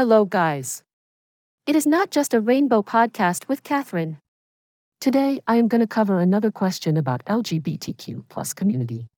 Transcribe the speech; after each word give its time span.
Hello, 0.00 0.24
guys. 0.24 0.82
It 1.66 1.76
is 1.76 1.86
not 1.86 2.10
just 2.10 2.32
a 2.32 2.40
rainbow 2.40 2.80
podcast 2.80 3.48
with 3.48 3.62
Catherine. 3.62 4.16
Today, 4.98 5.40
I 5.46 5.56
am 5.56 5.68
going 5.68 5.82
to 5.82 5.86
cover 5.86 6.20
another 6.20 6.50
question 6.50 6.96
about 6.96 7.22
LGBTQ 7.26 8.24
plus 8.30 8.54
community. 8.54 9.08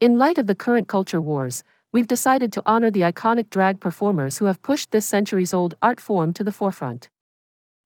In 0.00 0.18
light 0.18 0.38
of 0.38 0.46
the 0.46 0.54
current 0.54 0.86
culture 0.86 1.20
wars, 1.20 1.64
we've 1.90 2.06
decided 2.06 2.52
to 2.52 2.62
honor 2.64 2.92
the 2.92 3.00
iconic 3.00 3.50
drag 3.50 3.80
performers 3.80 4.38
who 4.38 4.44
have 4.44 4.62
pushed 4.62 4.92
this 4.92 5.06
centuries 5.06 5.52
old 5.52 5.74
art 5.82 5.98
form 5.98 6.32
to 6.34 6.44
the 6.44 6.52
forefront. 6.52 7.08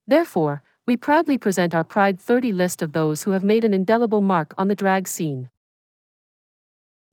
Therefore, 0.07 0.63
we 0.87 0.99
proudly 0.99 1.39
present 1.39 1.75
our 1.75 1.83
Pride 1.83 2.21
30 2.21 2.53
list 2.53 2.83
of 2.83 2.93
those 2.93 3.23
who 3.23 3.31
have 3.31 3.43
made 3.43 3.65
an 3.65 3.73
indelible 3.73 4.21
mark 4.21 4.53
on 4.59 4.69
the 4.69 4.77
drag 4.77 5.09
scene. 5.09 5.49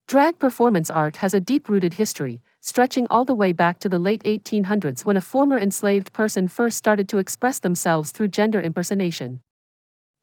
Drag 0.10 0.38
performance 0.38 0.90
art 0.90 1.16
has 1.24 1.34
a 1.34 1.40
deep 1.40 1.70
rooted 1.70 1.94
history, 1.94 2.42
stretching 2.62 3.08
all 3.10 3.26
the 3.26 3.36
way 3.36 3.54
back 3.54 3.80
to 3.80 3.90
the 3.90 4.00
late 4.00 4.24
1800s 4.24 5.06
when 5.06 5.18
a 5.18 5.22
former 5.22 5.58
enslaved 5.58 6.12
person 6.14 6.48
first 6.48 6.78
started 6.78 7.08
to 7.10 7.18
express 7.18 7.60
themselves 7.60 8.12
through 8.12 8.28
gender 8.28 8.62
impersonation. 8.62 9.42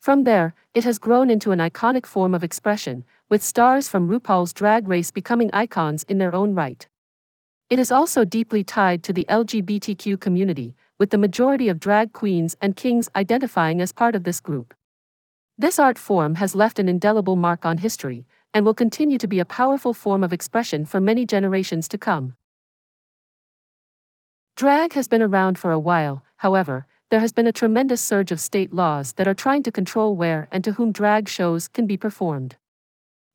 From 0.01 0.25
there, 0.25 0.55
it 0.75 0.85
has 0.85 0.99
grown 0.99 1.31
into 1.31 1.53
an 1.53 1.59
iconic 1.59 2.07
form 2.07 2.35
of 2.35 2.45
expression, 2.45 3.05
with 3.29 3.43
stars 3.43 3.89
from 3.89 4.09
RuPaul's 4.09 4.53
Drag 4.53 4.87
Race 4.87 5.11
becoming 5.11 5.51
icons 5.53 6.05
in 6.05 6.19
their 6.19 6.35
own 6.35 6.55
right. 6.55 6.87
It 7.69 7.81
is 7.81 7.91
also 7.91 8.25
deeply 8.25 8.63
tied 8.63 9.03
to 9.03 9.13
the 9.13 9.27
LGBTQ 9.29 10.21
community, 10.21 10.77
with 10.99 11.11
the 11.11 11.19
majority 11.19 11.69
of 11.69 11.81
drag 11.81 12.13
queens 12.13 12.57
and 12.61 12.77
kings 12.77 13.09
identifying 13.17 13.81
as 13.81 13.93
part 13.93 14.15
of 14.15 14.23
this 14.23 14.39
group. 14.39 14.75
This 15.59 15.79
art 15.79 15.99
form 15.99 16.37
has 16.37 16.55
left 16.55 16.79
an 16.79 16.89
indelible 16.89 17.35
mark 17.35 17.67
on 17.67 17.79
history, 17.79 18.27
and 18.57 18.65
will 18.65 18.73
continue 18.73 19.19
to 19.19 19.29
be 19.29 19.39
a 19.39 19.45
powerful 19.45 19.93
form 19.93 20.25
of 20.25 20.33
expression 20.33 20.87
for 20.87 20.99
many 20.99 21.27
generations 21.27 21.87
to 21.87 21.99
come. 21.99 22.35
Drag 24.57 24.95
has 24.95 25.09
been 25.09 25.21
around 25.21 25.59
for 25.59 25.73
a 25.73 25.79
while, 25.79 26.25
however, 26.39 26.87
there 27.11 27.21
has 27.21 27.35
been 27.35 27.47
a 27.47 27.53
tremendous 27.53 28.01
surge 28.01 28.33
of 28.33 28.41
state 28.41 28.73
laws 28.73 29.13
that 29.19 29.29
are 29.29 29.35
trying 29.35 29.63
to 29.63 29.71
control 29.71 30.17
where 30.17 30.49
and 30.51 30.65
to 30.65 30.73
whom 30.73 30.91
drag 30.91 31.29
shows 31.29 31.69
can 31.69 31.87
be 31.87 31.99
performed. 31.99 32.57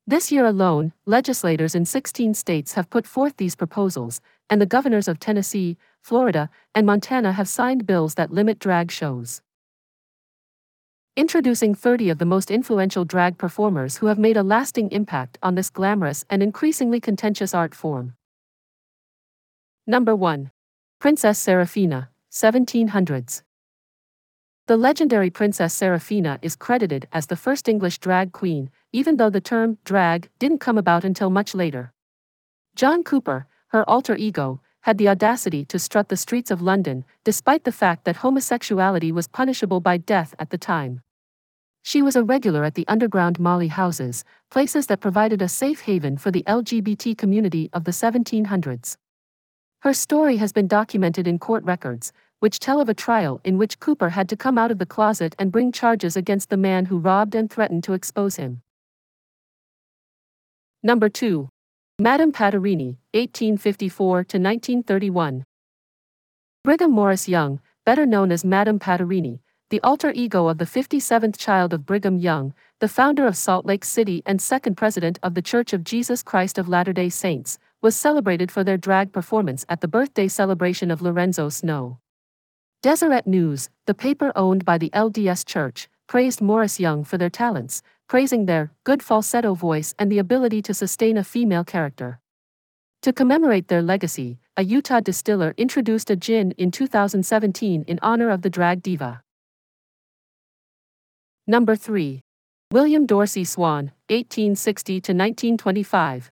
This 0.08 0.32
year 0.32 0.44
alone, 0.44 0.92
legislators 1.06 1.76
in 1.76 1.84
16 1.84 2.34
states 2.34 2.72
have 2.72 2.90
put 2.90 3.06
forth 3.06 3.36
these 3.36 3.54
proposals, 3.54 4.20
and 4.50 4.60
the 4.60 4.66
governors 4.66 5.06
of 5.06 5.20
Tennessee, 5.20 5.78
Florida, 6.00 6.50
and 6.74 6.84
Montana 6.84 7.30
have 7.34 7.48
signed 7.48 7.86
bills 7.86 8.16
that 8.16 8.32
limit 8.32 8.58
drag 8.58 8.90
shows. 8.90 9.40
Introducing 11.14 11.74
30 11.74 12.08
of 12.08 12.16
the 12.16 12.24
most 12.24 12.50
influential 12.50 13.04
drag 13.04 13.36
performers 13.36 13.98
who 13.98 14.06
have 14.06 14.18
made 14.18 14.38
a 14.38 14.42
lasting 14.42 14.90
impact 14.92 15.36
on 15.42 15.54
this 15.54 15.68
glamorous 15.68 16.24
and 16.30 16.42
increasingly 16.42 17.00
contentious 17.00 17.52
art 17.52 17.74
form. 17.74 18.14
Number 19.86 20.16
1. 20.16 20.50
Princess 20.98 21.38
Seraphina, 21.38 22.08
1700s. 22.30 23.42
The 24.68 24.78
legendary 24.78 25.28
Princess 25.28 25.74
Seraphina 25.74 26.38
is 26.40 26.56
credited 26.56 27.06
as 27.12 27.26
the 27.26 27.36
first 27.36 27.68
English 27.68 27.98
drag 27.98 28.32
queen, 28.32 28.70
even 28.90 29.18
though 29.18 29.28
the 29.28 29.42
term 29.42 29.76
drag 29.84 30.30
didn't 30.38 30.60
come 30.60 30.78
about 30.78 31.04
until 31.04 31.28
much 31.28 31.54
later. 31.54 31.92
John 32.74 33.04
Cooper, 33.04 33.46
her 33.66 33.86
alter 33.86 34.16
ego, 34.16 34.62
had 34.82 34.98
the 34.98 35.08
audacity 35.08 35.64
to 35.64 35.78
strut 35.78 36.08
the 36.08 36.16
streets 36.16 36.50
of 36.50 36.62
London, 36.62 37.04
despite 37.24 37.64
the 37.64 37.72
fact 37.72 38.04
that 38.04 38.16
homosexuality 38.16 39.10
was 39.10 39.28
punishable 39.28 39.80
by 39.80 39.96
death 39.96 40.34
at 40.38 40.50
the 40.50 40.58
time. 40.58 41.00
She 41.82 42.02
was 42.02 42.14
a 42.14 42.22
regular 42.22 42.64
at 42.64 42.74
the 42.74 42.86
underground 42.86 43.40
Molly 43.40 43.68
houses, 43.68 44.24
places 44.50 44.86
that 44.86 45.00
provided 45.00 45.42
a 45.42 45.48
safe 45.48 45.80
haven 45.80 46.16
for 46.16 46.30
the 46.30 46.44
LGBT 46.46 47.18
community 47.18 47.70
of 47.72 47.84
the 47.84 47.90
1700s. 47.90 48.96
Her 49.80 49.92
story 49.92 50.36
has 50.36 50.52
been 50.52 50.68
documented 50.68 51.26
in 51.26 51.40
court 51.40 51.64
records, 51.64 52.12
which 52.38 52.60
tell 52.60 52.80
of 52.80 52.88
a 52.88 52.94
trial 52.94 53.40
in 53.44 53.58
which 53.58 53.80
Cooper 53.80 54.10
had 54.10 54.28
to 54.28 54.36
come 54.36 54.58
out 54.58 54.70
of 54.70 54.78
the 54.78 54.86
closet 54.86 55.34
and 55.38 55.52
bring 55.52 55.72
charges 55.72 56.16
against 56.16 56.50
the 56.50 56.56
man 56.56 56.86
who 56.86 56.98
robbed 56.98 57.34
and 57.34 57.50
threatened 57.50 57.84
to 57.84 57.92
expose 57.92 58.36
him. 58.36 58.62
Number 60.82 61.08
2. 61.08 61.48
Madame 62.02 62.32
Pattirini, 62.32 62.96
1854 63.14 64.16
to 64.24 64.36
1931. 64.36 65.44
Brigham 66.64 66.90
Morris 66.90 67.28
Young, 67.28 67.60
better 67.86 68.04
known 68.04 68.32
as 68.32 68.44
Madame 68.44 68.80
Pattirini, 68.80 69.38
the 69.70 69.80
alter 69.82 70.10
ego 70.10 70.48
of 70.48 70.58
the 70.58 70.64
57th 70.64 71.36
child 71.38 71.72
of 71.72 71.86
Brigham 71.86 72.18
Young, 72.18 72.54
the 72.80 72.88
founder 72.88 73.24
of 73.24 73.36
Salt 73.36 73.66
Lake 73.66 73.84
City 73.84 74.20
and 74.26 74.42
second 74.42 74.74
president 74.74 75.20
of 75.22 75.34
the 75.34 75.42
Church 75.42 75.72
of 75.72 75.84
Jesus 75.84 76.24
Christ 76.24 76.58
of 76.58 76.68
Latter 76.68 76.92
day 76.92 77.08
Saints, 77.08 77.60
was 77.80 77.94
celebrated 77.94 78.50
for 78.50 78.64
their 78.64 78.76
drag 78.76 79.12
performance 79.12 79.64
at 79.68 79.80
the 79.80 79.86
birthday 79.86 80.26
celebration 80.26 80.90
of 80.90 81.02
Lorenzo 81.02 81.50
Snow. 81.50 82.00
Deseret 82.82 83.28
News, 83.28 83.70
the 83.86 83.94
paper 83.94 84.32
owned 84.34 84.64
by 84.64 84.76
the 84.76 84.90
LDS 84.90 85.46
Church, 85.46 85.88
praised 86.08 86.40
Morris 86.40 86.80
Young 86.80 87.04
for 87.04 87.16
their 87.16 87.30
talents, 87.30 87.80
praising 88.12 88.44
their 88.44 88.70
good 88.84 89.02
falsetto 89.02 89.54
voice 89.54 89.94
and 89.98 90.12
the 90.12 90.18
ability 90.18 90.60
to 90.60 90.74
sustain 90.74 91.16
a 91.16 91.24
female 91.24 91.64
character. 91.64 92.20
To 93.00 93.10
commemorate 93.10 93.68
their 93.68 93.80
legacy, 93.80 94.38
a 94.54 94.64
Utah 94.64 95.00
distiller 95.00 95.54
introduced 95.56 96.10
a 96.10 96.16
gin 96.16 96.50
in 96.58 96.70
2017 96.70 97.84
in 97.88 97.98
honor 98.02 98.28
of 98.28 98.42
the 98.42 98.50
drag 98.50 98.82
diva. 98.82 99.22
Number 101.46 101.74
3. 101.74 102.20
William 102.70 103.06
Dorsey 103.06 103.44
Swann, 103.44 103.92
1860 104.10 104.92
to 104.92 105.12
1925. 105.12 106.30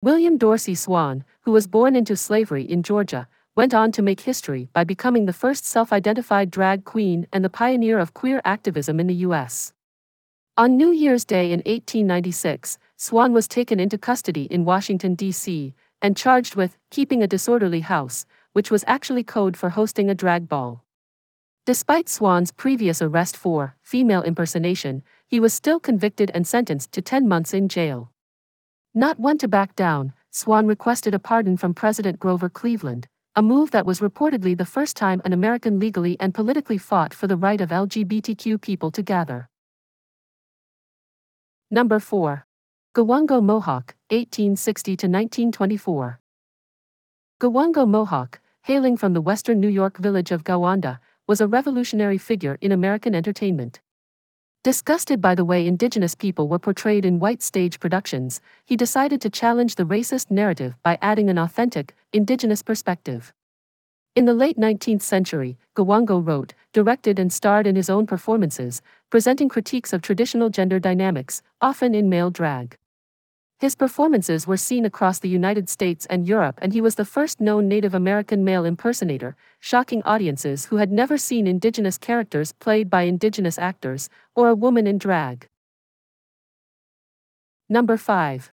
William 0.00 0.38
Dorsey 0.38 0.74
Swann, 0.74 1.26
who 1.42 1.52
was 1.52 1.66
born 1.66 1.94
into 1.94 2.16
slavery 2.16 2.64
in 2.64 2.82
Georgia, 2.82 3.28
went 3.54 3.74
on 3.74 3.92
to 3.92 4.00
make 4.00 4.20
history 4.20 4.70
by 4.72 4.82
becoming 4.82 5.26
the 5.26 5.34
first 5.34 5.66
self 5.66 5.92
identified 5.92 6.50
drag 6.50 6.86
queen 6.86 7.26
and 7.34 7.44
the 7.44 7.50
pioneer 7.50 7.98
of 7.98 8.14
queer 8.14 8.40
activism 8.46 8.98
in 8.98 9.08
the 9.08 9.26
U.S. 9.28 9.73
On 10.56 10.76
New 10.76 10.92
Year's 10.92 11.24
Day 11.24 11.46
in 11.46 11.58
1896, 11.66 12.78
Swann 12.96 13.32
was 13.32 13.48
taken 13.48 13.80
into 13.80 13.98
custody 13.98 14.44
in 14.44 14.64
Washington, 14.64 15.16
D.C., 15.16 15.74
and 16.00 16.16
charged 16.16 16.54
with 16.54 16.78
keeping 16.92 17.24
a 17.24 17.26
disorderly 17.26 17.80
house, 17.80 18.24
which 18.52 18.70
was 18.70 18.84
actually 18.86 19.24
code 19.24 19.56
for 19.56 19.70
hosting 19.70 20.08
a 20.08 20.14
drag 20.14 20.48
ball. 20.48 20.84
Despite 21.66 22.08
Swann's 22.08 22.52
previous 22.52 23.02
arrest 23.02 23.36
for 23.36 23.74
female 23.82 24.22
impersonation, 24.22 25.02
he 25.26 25.40
was 25.40 25.52
still 25.52 25.80
convicted 25.80 26.30
and 26.32 26.46
sentenced 26.46 26.92
to 26.92 27.02
10 27.02 27.26
months 27.26 27.52
in 27.52 27.68
jail. 27.68 28.12
Not 28.94 29.18
one 29.18 29.38
to 29.38 29.48
back 29.48 29.74
down, 29.74 30.12
Swann 30.30 30.68
requested 30.68 31.14
a 31.14 31.18
pardon 31.18 31.56
from 31.56 31.74
President 31.74 32.20
Grover 32.20 32.48
Cleveland, 32.48 33.08
a 33.34 33.42
move 33.42 33.72
that 33.72 33.86
was 33.86 33.98
reportedly 33.98 34.56
the 34.56 34.64
first 34.64 34.96
time 34.96 35.20
an 35.24 35.32
American 35.32 35.80
legally 35.80 36.16
and 36.20 36.32
politically 36.32 36.78
fought 36.78 37.12
for 37.12 37.26
the 37.26 37.36
right 37.36 37.60
of 37.60 37.70
LGBTQ 37.70 38.60
people 38.60 38.92
to 38.92 39.02
gather. 39.02 39.48
Number 41.74 41.98
4. 41.98 42.46
Go-Won-Go 42.92 43.40
Mohawk, 43.40 43.96
1860 44.10 44.90
to 44.90 45.06
1924. 45.08 46.20
Go-Won-Go 47.40 47.84
Mohawk, 47.84 48.38
hailing 48.62 48.96
from 48.96 49.12
the 49.12 49.20
western 49.20 49.58
New 49.58 49.66
York 49.66 49.98
village 49.98 50.30
of 50.30 50.44
Gowanda, 50.44 51.00
was 51.26 51.40
a 51.40 51.48
revolutionary 51.48 52.16
figure 52.16 52.58
in 52.60 52.70
American 52.70 53.12
entertainment. 53.12 53.80
Disgusted 54.62 55.20
by 55.20 55.34
the 55.34 55.44
way 55.44 55.66
indigenous 55.66 56.14
people 56.14 56.46
were 56.46 56.60
portrayed 56.60 57.04
in 57.04 57.18
white 57.18 57.42
stage 57.42 57.80
productions, 57.80 58.40
he 58.64 58.76
decided 58.76 59.20
to 59.22 59.28
challenge 59.28 59.74
the 59.74 59.82
racist 59.82 60.30
narrative 60.30 60.76
by 60.84 60.96
adding 61.02 61.28
an 61.28 61.38
authentic, 61.38 61.96
indigenous 62.12 62.62
perspective. 62.62 63.34
In 64.16 64.26
the 64.26 64.34
late 64.34 64.56
19th 64.56 65.02
century, 65.02 65.58
Go-Won-Go 65.74 66.20
wrote, 66.20 66.54
directed 66.72 67.18
and 67.18 67.32
starred 67.32 67.66
in 67.66 67.74
his 67.74 67.90
own 67.90 68.06
performances, 68.06 68.80
presenting 69.10 69.48
critiques 69.48 69.92
of 69.92 70.02
traditional 70.02 70.50
gender 70.50 70.78
dynamics, 70.78 71.42
often 71.60 71.96
in 71.96 72.08
male 72.08 72.30
drag. 72.30 72.76
His 73.58 73.74
performances 73.74 74.46
were 74.46 74.56
seen 74.56 74.84
across 74.84 75.18
the 75.18 75.28
United 75.28 75.68
States 75.68 76.06
and 76.06 76.28
Europe, 76.28 76.60
and 76.62 76.72
he 76.72 76.80
was 76.80 76.94
the 76.94 77.04
first 77.04 77.40
known 77.40 77.66
Native 77.66 77.92
American 77.92 78.44
male 78.44 78.64
impersonator, 78.64 79.34
shocking 79.58 80.00
audiences 80.04 80.66
who 80.66 80.76
had 80.76 80.92
never 80.92 81.18
seen 81.18 81.48
indigenous 81.48 81.98
characters 81.98 82.52
played 82.52 82.88
by 82.88 83.02
indigenous 83.02 83.58
actors, 83.58 84.08
or 84.36 84.48
a 84.48 84.54
woman 84.54 84.86
in 84.86 84.96
drag. 84.96 85.48
Number 87.68 87.96
5. 87.96 88.52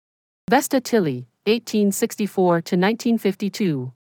Vesta 0.50 0.82
Tilley, 0.82 1.28
1864 1.46 2.62
to 2.62 2.76
1952. 2.76 3.94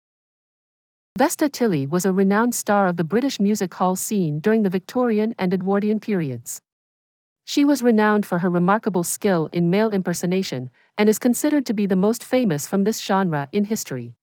Vesta 1.17 1.49
Tilley 1.49 1.85
was 1.85 2.05
a 2.05 2.13
renowned 2.13 2.55
star 2.55 2.87
of 2.87 2.95
the 2.95 3.03
British 3.03 3.39
music 3.39 3.73
hall 3.73 3.97
scene 3.97 4.39
during 4.39 4.63
the 4.63 4.69
Victorian 4.69 5.35
and 5.37 5.53
Edwardian 5.53 5.99
periods. 5.99 6.61
She 7.43 7.65
was 7.65 7.83
renowned 7.83 8.25
for 8.25 8.39
her 8.39 8.49
remarkable 8.49 9.03
skill 9.03 9.49
in 9.51 9.69
male 9.69 9.89
impersonation 9.89 10.69
and 10.97 11.09
is 11.09 11.19
considered 11.19 11.65
to 11.65 11.73
be 11.73 11.85
the 11.85 11.97
most 11.97 12.23
famous 12.23 12.65
from 12.65 12.85
this 12.85 13.01
genre 13.01 13.49
in 13.51 13.65
history. 13.65 14.15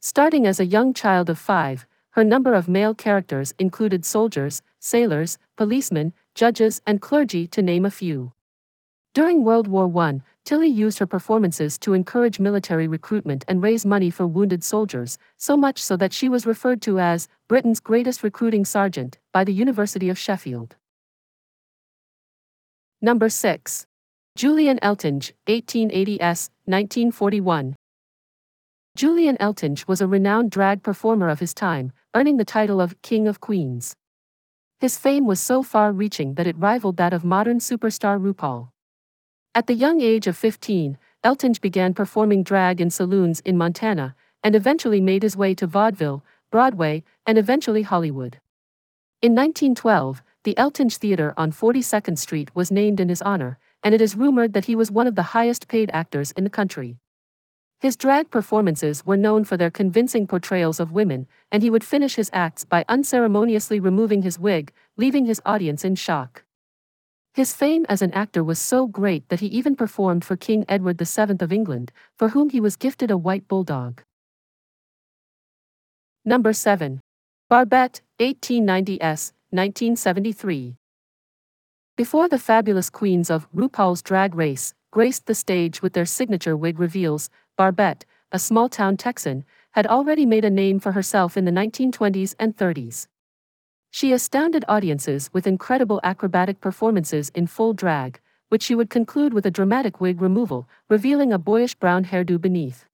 Starting 0.00 0.46
as 0.46 0.60
a 0.60 0.66
young 0.66 0.94
child 0.94 1.28
of 1.28 1.38
five, 1.38 1.84
her 2.10 2.22
number 2.22 2.54
of 2.54 2.68
male 2.68 2.94
characters 2.94 3.52
included 3.58 4.04
soldiers, 4.04 4.62
sailors, 4.78 5.36
policemen, 5.56 6.12
judges, 6.36 6.80
and 6.86 7.02
clergy, 7.02 7.48
to 7.48 7.60
name 7.60 7.84
a 7.84 7.90
few. 7.90 8.32
During 9.14 9.42
World 9.42 9.66
War 9.66 9.92
I, 9.98 10.20
Tilley 10.44 10.68
used 10.68 10.98
her 10.98 11.06
performances 11.06 11.78
to 11.78 11.94
encourage 11.94 12.38
military 12.38 12.86
recruitment 12.86 13.46
and 13.48 13.62
raise 13.62 13.86
money 13.86 14.10
for 14.10 14.26
wounded 14.26 14.62
soldiers, 14.62 15.16
so 15.38 15.56
much 15.56 15.82
so 15.82 15.96
that 15.96 16.12
she 16.12 16.28
was 16.28 16.44
referred 16.44 16.82
to 16.82 17.00
as 17.00 17.28
Britain's 17.48 17.80
greatest 17.80 18.22
recruiting 18.22 18.66
sergeant 18.66 19.18
by 19.32 19.42
the 19.42 19.54
University 19.54 20.10
of 20.10 20.18
Sheffield. 20.18 20.76
Number 23.00 23.30
6. 23.30 23.86
Julian 24.36 24.78
Eltinge, 24.82 25.32
1880s, 25.46 26.50
1941. 26.66 27.74
Julian 28.96 29.36
Eltinge 29.38 29.88
was 29.88 30.02
a 30.02 30.06
renowned 30.06 30.50
drag 30.50 30.82
performer 30.82 31.30
of 31.30 31.40
his 31.40 31.54
time, 31.54 31.90
earning 32.14 32.36
the 32.36 32.44
title 32.44 32.82
of 32.82 33.00
King 33.00 33.26
of 33.26 33.40
Queens. 33.40 33.96
His 34.78 34.98
fame 34.98 35.24
was 35.24 35.40
so 35.40 35.62
far 35.62 35.90
reaching 35.90 36.34
that 36.34 36.46
it 36.46 36.58
rivaled 36.58 36.98
that 36.98 37.14
of 37.14 37.24
modern 37.24 37.60
superstar 37.60 38.20
RuPaul. 38.20 38.68
At 39.56 39.68
the 39.68 39.74
young 39.74 40.00
age 40.00 40.26
of 40.26 40.36
15, 40.36 40.98
Eltinge 41.22 41.60
began 41.60 41.94
performing 41.94 42.42
drag 42.42 42.80
in 42.80 42.90
saloons 42.90 43.38
in 43.40 43.56
Montana 43.56 44.16
and 44.42 44.56
eventually 44.56 45.00
made 45.00 45.22
his 45.22 45.36
way 45.36 45.54
to 45.54 45.68
vaudeville, 45.68 46.24
Broadway, 46.50 47.04
and 47.24 47.38
eventually 47.38 47.82
Hollywood. 47.82 48.40
In 49.22 49.32
1912, 49.32 50.22
the 50.42 50.54
Eltinge 50.58 50.96
Theater 50.96 51.32
on 51.36 51.52
42nd 51.52 52.18
Street 52.18 52.50
was 52.56 52.72
named 52.72 52.98
in 52.98 53.08
his 53.08 53.22
honor, 53.22 53.58
and 53.84 53.94
it 53.94 54.00
is 54.00 54.16
rumored 54.16 54.54
that 54.54 54.64
he 54.64 54.74
was 54.74 54.90
one 54.90 55.06
of 55.06 55.14
the 55.14 55.34
highest 55.34 55.68
paid 55.68 55.88
actors 55.92 56.32
in 56.32 56.42
the 56.42 56.50
country. 56.50 56.98
His 57.78 57.96
drag 57.96 58.30
performances 58.30 59.06
were 59.06 59.16
known 59.16 59.44
for 59.44 59.56
their 59.56 59.70
convincing 59.70 60.26
portrayals 60.26 60.80
of 60.80 60.90
women, 60.90 61.28
and 61.52 61.62
he 61.62 61.70
would 61.70 61.84
finish 61.84 62.16
his 62.16 62.30
acts 62.32 62.64
by 62.64 62.84
unceremoniously 62.88 63.78
removing 63.78 64.22
his 64.22 64.38
wig, 64.38 64.72
leaving 64.96 65.26
his 65.26 65.40
audience 65.46 65.84
in 65.84 65.94
shock. 65.94 66.43
His 67.34 67.52
fame 67.52 67.84
as 67.88 68.00
an 68.00 68.12
actor 68.12 68.44
was 68.44 68.60
so 68.60 68.86
great 68.86 69.28
that 69.28 69.40
he 69.40 69.48
even 69.48 69.74
performed 69.74 70.24
for 70.24 70.36
King 70.36 70.64
Edward 70.68 70.98
VII 70.98 71.36
of 71.40 71.52
England, 71.52 71.90
for 72.16 72.28
whom 72.28 72.50
he 72.50 72.60
was 72.60 72.76
gifted 72.76 73.10
a 73.10 73.16
white 73.16 73.48
bulldog. 73.48 74.04
Number 76.24 76.52
7. 76.52 77.00
Barbette, 77.50 78.02
1890s, 78.20 79.32
1973. 79.50 80.76
Before 81.96 82.28
the 82.28 82.38
fabulous 82.38 82.88
queens 82.88 83.30
of 83.30 83.48
RuPaul's 83.52 84.00
Drag 84.00 84.36
Race 84.36 84.72
graced 84.92 85.26
the 85.26 85.34
stage 85.34 85.82
with 85.82 85.92
their 85.92 86.06
signature 86.06 86.56
wig 86.56 86.78
reveals, 86.78 87.30
Barbette, 87.56 88.04
a 88.30 88.38
small 88.38 88.68
town 88.68 88.96
Texan, 88.96 89.44
had 89.72 89.88
already 89.88 90.24
made 90.24 90.44
a 90.44 90.50
name 90.50 90.78
for 90.78 90.92
herself 90.92 91.36
in 91.36 91.44
the 91.44 91.50
1920s 91.50 92.36
and 92.38 92.56
30s. 92.56 93.08
She 93.94 94.10
astounded 94.10 94.64
audiences 94.66 95.30
with 95.32 95.46
incredible 95.46 96.00
acrobatic 96.02 96.60
performances 96.60 97.30
in 97.32 97.46
full 97.46 97.74
drag, 97.74 98.18
which 98.48 98.64
she 98.64 98.74
would 98.74 98.90
conclude 98.90 99.32
with 99.32 99.46
a 99.46 99.52
dramatic 99.52 100.00
wig 100.00 100.20
removal, 100.20 100.68
revealing 100.88 101.32
a 101.32 101.38
boyish 101.38 101.76
brown 101.76 102.06
hairdo 102.06 102.40
beneath. 102.40 102.86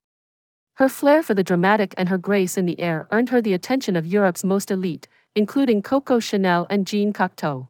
Her 0.74 0.90
flair 0.90 1.22
for 1.22 1.32
the 1.32 1.42
dramatic 1.42 1.94
and 1.96 2.10
her 2.10 2.18
grace 2.18 2.58
in 2.58 2.66
the 2.66 2.78
air 2.78 3.08
earned 3.12 3.30
her 3.30 3.40
the 3.40 3.54
attention 3.54 3.96
of 3.96 4.04
Europe's 4.04 4.44
most 4.44 4.70
elite, 4.70 5.08
including 5.34 5.80
Coco 5.80 6.20
Chanel 6.20 6.66
and 6.68 6.86
Jean 6.86 7.14
Cocteau. 7.14 7.68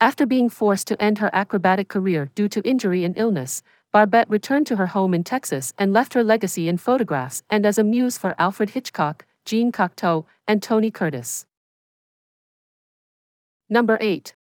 After 0.00 0.26
being 0.26 0.48
forced 0.48 0.88
to 0.88 1.00
end 1.00 1.18
her 1.18 1.30
acrobatic 1.32 1.86
career 1.86 2.32
due 2.34 2.48
to 2.48 2.68
injury 2.68 3.04
and 3.04 3.16
illness, 3.16 3.62
Barbette 3.92 4.28
returned 4.28 4.66
to 4.66 4.74
her 4.74 4.88
home 4.88 5.14
in 5.14 5.22
Texas 5.22 5.72
and 5.78 5.92
left 5.92 6.14
her 6.14 6.24
legacy 6.24 6.68
in 6.68 6.78
photographs 6.78 7.44
and 7.48 7.64
as 7.64 7.78
a 7.78 7.84
muse 7.84 8.18
for 8.18 8.34
Alfred 8.40 8.70
Hitchcock, 8.70 9.24
Jean 9.44 9.70
Cocteau, 9.70 10.24
and 10.48 10.60
Tony 10.60 10.90
Curtis. 10.90 11.46
Number 13.72 13.98
8. 14.00 14.34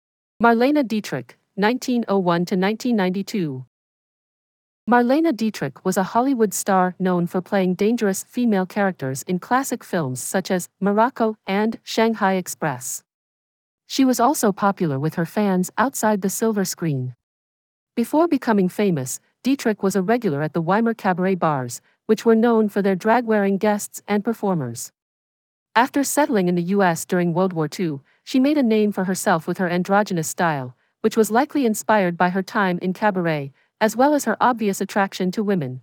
Marlene 0.41 0.87
Dietrich, 0.87 1.37
1901 1.57 2.45
to 2.45 2.55
1992. 2.55 3.67
Marlene 4.89 5.37
Dietrich 5.37 5.85
was 5.85 5.97
a 5.97 6.05
Hollywood 6.05 6.55
star 6.55 6.95
known 7.01 7.27
for 7.27 7.41
playing 7.41 7.75
dangerous 7.75 8.23
female 8.23 8.67
characters 8.67 9.25
in 9.25 9.41
classic 9.41 9.83
films 9.83 10.23
such 10.23 10.49
as 10.53 10.69
Morocco 10.81 11.37
and 11.45 11.81
Shanghai 11.83 12.35
Express. 12.35 13.03
She 13.89 14.05
was 14.05 14.21
also 14.21 14.53
popular 14.53 15.01
with 15.01 15.17
her 15.17 15.27
fans 15.27 15.73
outside 15.77 16.23
the 16.23 16.31
silver 16.31 16.65
screen. 16.65 17.17
Before 17.97 18.29
becoming 18.29 18.69
famous, 18.69 19.19
Dietrich 19.43 19.83
was 19.83 19.97
a 19.97 20.03
regular 20.03 20.41
at 20.41 20.53
the 20.53 20.63
Weimar 20.63 20.95
cabaret 20.95 21.35
bars, 21.35 21.81
which 22.07 22.25
were 22.25 22.37
known 22.37 22.69
for 22.69 22.81
their 22.81 22.95
drag 22.95 23.25
wearing 23.25 23.59
guests 23.59 24.01
and 24.07 24.23
performers. 24.23 24.93
After 25.75 26.05
settling 26.05 26.47
in 26.47 26.55
the 26.55 26.71
US 26.77 27.05
during 27.05 27.35
World 27.35 27.53
War 27.53 27.69
II, 27.69 27.99
she 28.27 28.41
made 28.41 28.59
a 28.59 28.63
name 28.63 28.91
for 28.91 29.05
herself 29.05 29.47
with 29.47 29.59
her 29.59 29.69
androgynous 29.69 30.27
style, 30.27 30.77
which 31.01 31.17
was 31.17 31.31
likely 31.31 31.65
inspired 31.65 32.17
by 32.17 32.29
her 32.31 32.43
time 32.43 32.77
in 32.83 32.93
cabaret, 32.93 33.53
as 33.81 33.95
well 33.95 34.15
as 34.15 34.25
her 34.25 34.37
obvious 34.41 34.81
attraction 34.81 35.31
to 35.31 35.45
women. 35.45 35.81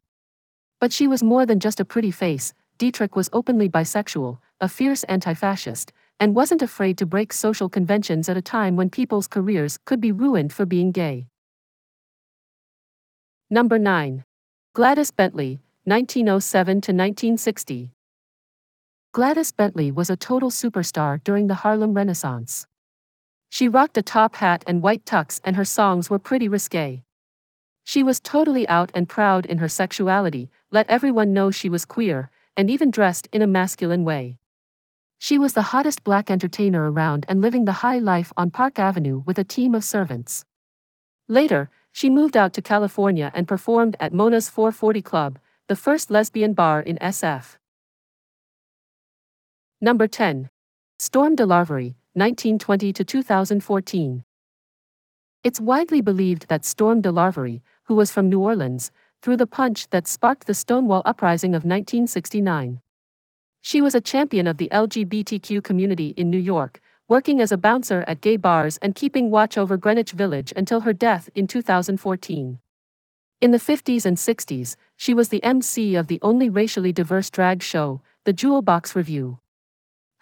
But 0.81 0.91
she 0.91 1.07
was 1.07 1.23
more 1.23 1.45
than 1.45 1.61
just 1.61 1.79
a 1.79 1.85
pretty 1.85 2.11
face, 2.11 2.53
Dietrich 2.77 3.15
was 3.15 3.29
openly 3.31 3.69
bisexual, 3.69 4.39
a 4.59 4.67
fierce 4.67 5.05
anti 5.05 5.33
fascist, 5.33 5.93
and 6.19 6.35
wasn't 6.35 6.61
afraid 6.61 6.97
to 6.97 7.05
break 7.05 7.31
social 7.31 7.69
conventions 7.69 8.27
at 8.27 8.35
a 8.35 8.41
time 8.41 8.75
when 8.75 8.89
people's 8.89 9.29
careers 9.29 9.79
could 9.85 10.01
be 10.01 10.11
ruined 10.11 10.51
for 10.51 10.65
being 10.65 10.91
gay. 10.91 11.27
Number 13.49 13.79
9. 13.79 14.25
Gladys 14.73 15.11
Bentley, 15.11 15.61
1907 15.85 16.73
to 16.73 16.91
1960. 16.91 17.93
Gladys 19.13 19.51
Bentley 19.51 19.91
was 19.91 20.09
a 20.09 20.17
total 20.17 20.49
superstar 20.49 21.23
during 21.23 21.45
the 21.45 21.61
Harlem 21.61 21.93
Renaissance. 21.93 22.65
She 23.47 23.67
rocked 23.67 23.95
a 23.95 24.01
top 24.01 24.37
hat 24.37 24.63
and 24.65 24.81
white 24.81 25.05
tux, 25.05 25.39
and 25.43 25.55
her 25.55 25.63
songs 25.63 26.09
were 26.09 26.17
pretty 26.17 26.47
risque. 26.47 27.03
She 27.83 28.01
was 28.01 28.19
totally 28.19 28.67
out 28.67 28.89
and 28.95 29.07
proud 29.07 29.45
in 29.45 29.59
her 29.59 29.69
sexuality, 29.69 30.49
let 30.71 30.89
everyone 30.89 31.31
know 31.31 31.51
she 31.51 31.69
was 31.69 31.85
queer, 31.85 32.31
and 32.57 32.71
even 32.71 32.89
dressed 32.89 33.27
in 33.31 33.43
a 33.43 33.53
masculine 33.59 34.03
way. 34.03 34.39
She 35.19 35.37
was 35.37 35.53
the 35.53 35.69
hottest 35.73 36.03
black 36.03 36.31
entertainer 36.31 36.91
around 36.91 37.27
and 37.29 37.39
living 37.39 37.65
the 37.65 37.83
high 37.85 37.99
life 37.99 38.33
on 38.35 38.49
Park 38.49 38.79
Avenue 38.79 39.21
with 39.27 39.37
a 39.37 39.43
team 39.43 39.75
of 39.75 39.83
servants. 39.83 40.43
Later, 41.27 41.69
she 41.91 42.09
moved 42.09 42.35
out 42.35 42.51
to 42.53 42.63
California 42.63 43.31
and 43.35 43.47
performed 43.47 43.95
at 43.99 44.11
Mona's 44.11 44.49
440 44.49 45.03
Club, 45.03 45.37
the 45.67 45.75
first 45.75 46.09
lesbian 46.09 46.53
bar 46.53 46.81
in 46.81 46.97
SF. 46.97 47.57
Number 49.83 50.07
10. 50.07 50.49
Storm 50.97 51.35
DeLarverie, 51.35 51.95
1920 52.13 52.93
to 52.93 53.03
2014. 53.03 54.23
It's 55.43 55.59
widely 55.59 55.99
believed 55.99 56.47
that 56.47 56.63
Storm 56.63 57.01
DeLarverie, 57.01 57.59
who 57.83 57.95
was 57.95 58.09
from 58.09 58.29
New 58.29 58.39
Orleans, 58.39 58.91
threw 59.21 59.35
the 59.35 59.45
punch 59.45 59.89
that 59.89 60.07
sparked 60.07 60.47
the 60.47 60.53
Stonewall 60.53 61.01
Uprising 61.03 61.49
of 61.49 61.65
1969. 61.65 62.79
She 63.59 63.81
was 63.81 63.93
a 63.93 63.99
champion 63.99 64.47
of 64.47 64.55
the 64.55 64.69
LGBTQ 64.71 65.61
community 65.61 66.13
in 66.15 66.29
New 66.29 66.37
York, 66.37 66.79
working 67.09 67.41
as 67.41 67.51
a 67.51 67.57
bouncer 67.57 68.05
at 68.07 68.21
gay 68.21 68.37
bars 68.37 68.77
and 68.77 68.95
keeping 68.95 69.31
watch 69.31 69.57
over 69.57 69.75
Greenwich 69.75 70.13
Village 70.13 70.53
until 70.55 70.79
her 70.79 70.93
death 70.93 71.29
in 71.35 71.45
2014. 71.45 72.57
In 73.41 73.51
the 73.51 73.57
50s 73.57 74.05
and 74.05 74.15
60s, 74.15 74.77
she 74.95 75.13
was 75.13 75.27
the 75.27 75.43
MC 75.43 75.95
of 75.95 76.07
the 76.07 76.19
only 76.21 76.47
racially 76.47 76.93
diverse 76.93 77.29
drag 77.29 77.61
show, 77.61 78.01
The 78.23 78.31
Jewel 78.31 78.61
Box 78.61 78.95
Revue. 78.95 79.39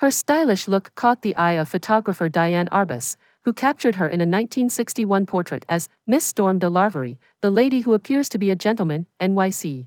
Her 0.02 0.10
stylish 0.10 0.68
look 0.68 0.96
caught 0.96 1.22
the 1.22 1.36
eye 1.36 1.52
of 1.52 1.70
photographer 1.70 2.28
Diane 2.28 2.68
Arbus, 2.72 3.18
who 3.44 3.54
captured 3.54 3.98
her 3.98 4.08
in 4.08 4.20
a 4.20 4.26
1961 4.26 5.28
portrait 5.28 5.64
as 5.70 5.90
Miss 6.08 6.26
Storm 6.26 6.60
DeLarverie, 6.60 7.20
the 7.42 7.52
lady 7.52 7.82
who 7.82 7.94
appears 7.94 8.28
to 8.30 8.40
be 8.40 8.50
a 8.50 8.56
gentleman, 8.56 9.06
NYC. 9.20 9.86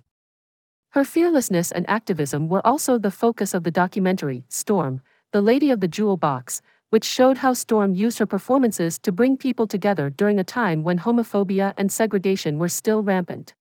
Her 0.91 1.03
fearlessness 1.03 1.73
and 1.73 1.85
activism 1.91 2.49
were 2.49 2.65
also 2.65 2.97
the 2.97 3.11
focus 3.11 3.55
of 3.55 3.65
the 3.65 3.73
documentary, 3.73 4.45
Storm, 4.49 5.01
The 5.33 5.43
Lady 5.43 5.73
of 5.73 5.81
the 5.81 5.89
Jewel 5.89 6.17
Box, 6.17 6.63
which 6.91 7.05
showed 7.05 7.39
how 7.39 7.53
Storm 7.53 7.97
used 7.97 8.21
her 8.21 8.27
performances 8.27 9.01
to 9.01 9.11
bring 9.11 9.37
people 9.37 9.67
together 9.67 10.11
during 10.11 10.39
a 10.39 10.45
time 10.45 10.85
when 10.85 11.01
homophobia 11.01 11.75
and 11.77 11.91
segregation 11.91 12.61
were 12.61 12.69
still 12.69 13.03
rampant. 13.03 13.55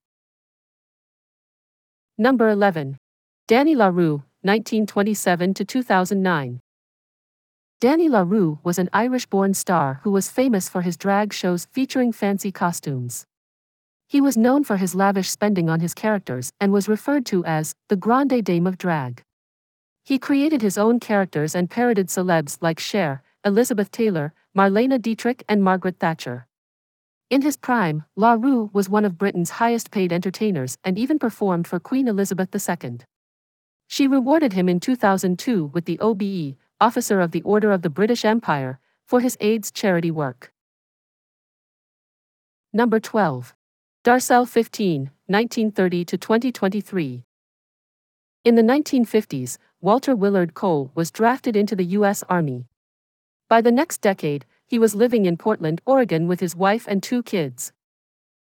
Number 2.16 2.48
11. 2.48 2.96
Danny 3.48 3.74
LaRue, 3.74 4.22
1927 4.44 5.54
to 5.54 5.64
2009. 5.64 6.60
Danny 7.80 8.10
LaRue 8.10 8.58
was 8.62 8.78
an 8.78 8.90
Irish 8.92 9.24
born 9.24 9.54
star 9.54 10.00
who 10.02 10.10
was 10.10 10.30
famous 10.30 10.68
for 10.68 10.82
his 10.82 10.98
drag 10.98 11.32
shows 11.32 11.66
featuring 11.72 12.12
fancy 12.12 12.52
costumes. 12.52 13.24
He 14.06 14.20
was 14.20 14.36
known 14.36 14.62
for 14.62 14.76
his 14.76 14.94
lavish 14.94 15.30
spending 15.30 15.70
on 15.70 15.80
his 15.80 15.94
characters 15.94 16.52
and 16.60 16.74
was 16.74 16.90
referred 16.90 17.24
to 17.26 17.42
as 17.46 17.74
the 17.88 17.96
Grande 17.96 18.44
Dame 18.44 18.66
of 18.66 18.76
Drag. 18.76 19.22
He 20.04 20.18
created 20.18 20.60
his 20.60 20.76
own 20.76 21.00
characters 21.00 21.54
and 21.54 21.70
parodied 21.70 22.08
celebs 22.08 22.58
like 22.60 22.78
Cher, 22.78 23.22
Elizabeth 23.46 23.90
Taylor, 23.90 24.34
Marlene 24.54 25.00
Dietrich, 25.00 25.42
and 25.48 25.64
Margaret 25.64 25.98
Thatcher. 25.98 26.46
In 27.30 27.40
his 27.40 27.56
prime, 27.56 28.04
LaRue 28.14 28.68
was 28.74 28.90
one 28.90 29.06
of 29.06 29.16
Britain's 29.16 29.56
highest 29.56 29.90
paid 29.90 30.12
entertainers 30.12 30.76
and 30.84 30.98
even 30.98 31.18
performed 31.18 31.66
for 31.66 31.80
Queen 31.80 32.08
Elizabeth 32.08 32.54
II. 32.54 32.98
She 33.86 34.06
rewarded 34.06 34.52
him 34.54 34.68
in 34.68 34.80
2002 34.80 35.66
with 35.66 35.84
the 35.84 35.98
OBE, 36.00 36.56
Officer 36.80 37.20
of 37.20 37.30
the 37.30 37.42
Order 37.42 37.72
of 37.72 37.82
the 37.82 37.90
British 37.90 38.24
Empire, 38.24 38.80
for 39.04 39.20
his 39.20 39.36
AIDS 39.40 39.70
charity 39.70 40.10
work. 40.10 40.52
Number 42.72 42.98
12. 42.98 43.54
Darcelle 44.04 44.48
15, 44.48 45.10
1930 45.26 46.04
to 46.04 46.18
2023. 46.18 47.24
In 48.44 48.54
the 48.56 48.62
1950s, 48.62 49.58
Walter 49.80 50.14
Willard 50.14 50.54
Cole 50.54 50.90
was 50.94 51.10
drafted 51.10 51.56
into 51.56 51.76
the 51.76 51.84
U.S. 51.98 52.24
Army. 52.28 52.66
By 53.48 53.60
the 53.60 53.72
next 53.72 54.00
decade, 54.00 54.44
he 54.66 54.78
was 54.78 54.94
living 54.94 55.24
in 55.24 55.36
Portland, 55.36 55.80
Oregon 55.86 56.26
with 56.26 56.40
his 56.40 56.56
wife 56.56 56.86
and 56.88 57.02
two 57.02 57.22
kids. 57.22 57.72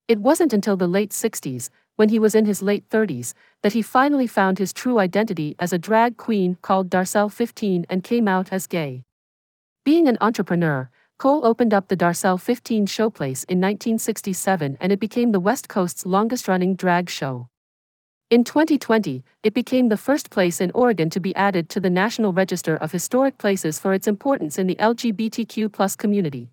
It 0.08 0.18
wasn't 0.18 0.52
until 0.52 0.76
the 0.76 0.86
late 0.86 1.10
60s, 1.10 1.70
when 1.96 2.10
he 2.10 2.18
was 2.18 2.34
in 2.34 2.44
his 2.44 2.62
late 2.62 2.88
30s, 2.88 3.34
that 3.62 3.72
he 3.72 3.82
finally 3.82 4.26
found 4.26 4.58
his 4.58 4.72
true 4.72 4.98
identity 4.98 5.56
as 5.58 5.72
a 5.72 5.78
drag 5.78 6.16
queen 6.16 6.56
called 6.62 6.88
Darcelle 6.88 7.32
15 7.32 7.86
and 7.90 8.04
came 8.04 8.28
out 8.28 8.52
as 8.52 8.66
gay. 8.66 9.02
Being 9.84 10.08
an 10.08 10.18
entrepreneur, 10.20 10.90
Cole 11.18 11.46
opened 11.46 11.72
up 11.72 11.88
the 11.88 11.96
Darcelle 11.96 12.40
15 12.40 12.86
showplace 12.86 13.44
in 13.48 13.58
1967 13.58 14.76
and 14.80 14.92
it 14.92 15.00
became 15.00 15.32
the 15.32 15.40
West 15.40 15.68
Coast's 15.68 16.04
longest 16.04 16.46
running 16.46 16.76
drag 16.76 17.08
show. 17.08 17.48
In 18.28 18.42
2020, 18.42 19.22
it 19.44 19.54
became 19.54 19.88
the 19.88 19.96
first 19.96 20.30
place 20.30 20.60
in 20.60 20.72
Oregon 20.72 21.08
to 21.10 21.20
be 21.20 21.34
added 21.36 21.68
to 21.68 21.80
the 21.80 21.88
National 21.88 22.32
Register 22.32 22.76
of 22.76 22.90
Historic 22.90 23.38
Places 23.38 23.78
for 23.78 23.94
its 23.94 24.08
importance 24.08 24.58
in 24.58 24.66
the 24.66 24.74
LGBTQ 24.74 25.96
community. 25.96 26.50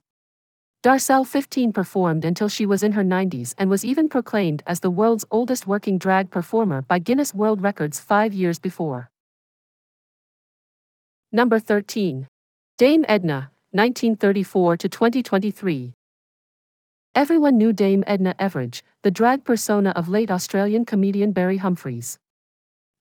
Darcelle 0.84 1.26
15 1.26 1.72
performed 1.72 2.26
until 2.26 2.50
she 2.50 2.66
was 2.66 2.84
in 2.84 2.92
her 2.92 3.06
90s 3.06 3.56
and 3.58 3.70
was 3.70 3.86
even 3.86 4.10
proclaimed 4.10 4.62
as 4.68 4.82
the 4.82 4.92
world's 4.92 5.24
oldest 5.32 5.66
working 5.66 5.98
drag 5.98 6.30
performer 6.30 6.82
by 6.82 7.00
Guinness 7.00 7.34
World 7.34 7.62
Records 7.62 8.02
five 8.02 8.34
years 8.34 8.60
before. 8.60 9.10
Number 11.32 11.58
13. 11.58 12.28
Dame 12.78 13.06
Edna, 13.08 13.50
1934 13.72 14.76
to 14.76 14.90
2023. 14.90 15.94
Everyone 17.16 17.58
knew 17.58 17.72
Dame 17.72 18.04
Edna 18.06 18.36
Everage, 18.38 18.82
the 19.04 19.12
drag 19.12 19.46
persona 19.46 19.92
of 19.92 20.10
late 20.10 20.30
Australian 20.30 20.84
comedian 20.84 21.32
Barry 21.32 21.60
Humphries. 21.60 22.20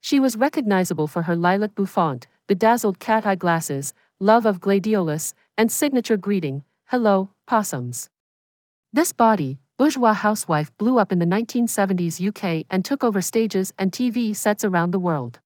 She 0.00 0.20
was 0.20 0.36
recognizable 0.36 1.08
for 1.08 1.22
her 1.22 1.34
lilac 1.34 1.74
bouffant, 1.74 2.28
bedazzled 2.46 3.00
cat 3.00 3.26
eye 3.26 3.34
glasses, 3.34 3.92
love 4.20 4.46
of 4.46 4.60
gladiolus, 4.60 5.34
and 5.58 5.72
signature 5.72 6.16
greeting, 6.16 6.62
hello, 6.92 7.30
possums. 7.46 8.10
This 8.92 9.14
body, 9.14 9.58
bourgeois 9.78 10.12
housewife 10.12 10.76
blew 10.76 10.98
up 10.98 11.10
in 11.10 11.20
the 11.20 11.24
1970s 11.24 12.20
UK 12.20 12.66
and 12.68 12.84
took 12.84 13.02
over 13.02 13.22
stages 13.22 13.72
and 13.78 13.90
TV 13.90 14.36
sets 14.36 14.62
around 14.62 14.90
the 14.90 14.98
world. 14.98 15.40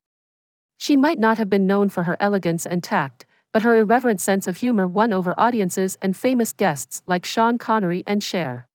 She 0.77 0.97
might 0.97 1.21
not 1.21 1.39
have 1.39 1.49
been 1.49 1.65
known 1.65 1.89
for 1.89 2.03
her 2.03 2.17
elegance 2.19 2.67
and 2.67 2.83
tact, 2.83 3.27
but 3.53 3.63
her 3.63 3.77
irreverent 3.77 4.21
sense 4.21 4.49
of 4.49 4.57
humor 4.57 4.89
won 4.89 5.13
over 5.13 5.39
audiences 5.39 5.97
and 6.03 6.17
famous 6.17 6.53
guests 6.53 7.05
like 7.07 7.25
Sean 7.25 7.59
Connery 7.59 8.03
and 8.09 8.25
Cher. 8.25 8.67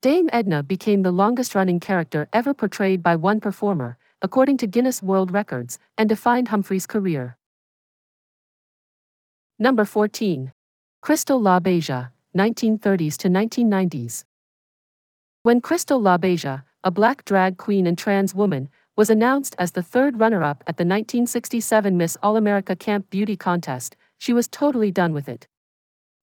Dame 0.00 0.30
Edna 0.32 0.62
became 0.62 1.02
the 1.02 1.10
longest 1.10 1.56
running 1.56 1.80
character 1.80 2.28
ever 2.32 2.54
portrayed 2.54 3.02
by 3.02 3.16
one 3.16 3.40
performer, 3.40 3.98
according 4.22 4.56
to 4.58 4.68
Guinness 4.68 5.02
World 5.02 5.32
Records, 5.32 5.80
and 5.98 6.08
defined 6.08 6.46
Humphries' 6.46 6.86
career. 6.86 7.36
Number 9.58 9.84
14. 9.84 10.52
Crystal 11.08 11.40
LaBeija, 11.40 12.10
1930s 12.36 13.16
to 13.16 13.30
1990s. 13.30 14.24
When 15.42 15.62
Crystal 15.62 15.98
LaBeija, 15.98 16.64
a 16.84 16.90
black 16.90 17.24
drag 17.24 17.56
queen 17.56 17.86
and 17.86 17.96
trans 17.96 18.34
woman, 18.34 18.68
was 18.94 19.08
announced 19.08 19.56
as 19.58 19.72
the 19.72 19.82
third 19.82 20.20
runner 20.20 20.42
up 20.42 20.62
at 20.66 20.76
the 20.76 20.84
1967 20.84 21.96
Miss 21.96 22.18
All 22.22 22.36
America 22.36 22.76
Camp 22.76 23.08
Beauty 23.08 23.38
Contest, 23.38 23.96
she 24.18 24.34
was 24.34 24.48
totally 24.48 24.90
done 24.90 25.14
with 25.14 25.30
it. 25.30 25.48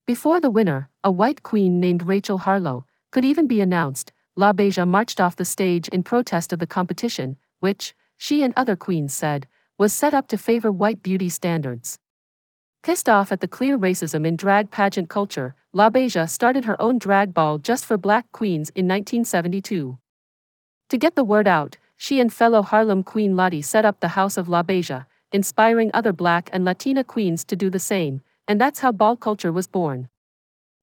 Before 0.06 0.39
the 0.39 0.51
winner, 0.51 0.92
a 1.04 1.12
white 1.12 1.42
queen 1.42 1.80
named 1.80 2.04
Rachel 2.04 2.38
Harlow, 2.38 2.86
could 3.12 3.25
even 3.25 3.48
be 3.48 3.62
announced, 3.62 4.13
La 4.36 4.54
LaBeija 4.54 4.88
marched 4.88 5.20
off 5.20 5.36
the 5.36 5.46
stage 5.46 5.88
in 5.88 6.04
protest 6.04 6.54
of 6.54 6.60
the 6.60 6.68
competition, 6.68 7.38
which, 7.60 7.96
she 8.18 8.44
and 8.44 8.54
other 8.56 8.75
queens 8.75 9.15
said, 9.15 9.48
was 9.80 9.94
set 9.94 10.13
up 10.13 10.27
to 10.27 10.38
favor 10.38 10.72
white 10.72 11.01
beauty 11.01 11.27
standards. 11.27 11.98
Pissed 12.86 13.10
off 13.10 13.32
at 13.32 13.39
the 13.39 13.48
clear 13.48 13.80
racism 13.80 14.27
in 14.27 14.36
drag 14.36 14.70
pageant 14.70 15.10
culture, 15.10 15.56
LaBeija 15.74 16.30
started 16.30 16.65
her 16.65 16.80
own 16.80 17.00
drag 17.00 17.34
ball 17.34 17.58
just 17.58 17.84
for 17.84 17.98
black 17.98 18.32
queens 18.32 18.70
in 18.75 18.88
1972. 18.88 19.98
To 20.89 20.98
get 21.00 21.15
the 21.15 21.24
word 21.24 21.48
out, 21.48 21.77
she 21.98 22.20
and 22.20 22.32
fellow 22.32 22.62
Harlem 22.62 23.01
queen 23.01 23.36
Lottie 23.36 23.63
set 23.63 23.86
up 23.86 24.01
the 24.01 24.10
House 24.10 24.38
of 24.38 24.46
LaBeija, 24.46 25.08
inspiring 25.32 25.89
other 25.96 26.13
black 26.13 26.48
and 26.54 26.63
Latina 26.63 27.04
queens 27.04 27.44
to 27.46 27.56
do 27.56 27.72
the 27.72 27.80
same, 27.80 28.22
and 28.48 28.62
that's 28.62 28.82
how 28.82 28.92
ball 28.92 29.18
culture 29.18 29.51
was 29.51 29.65
born. 29.65 30.08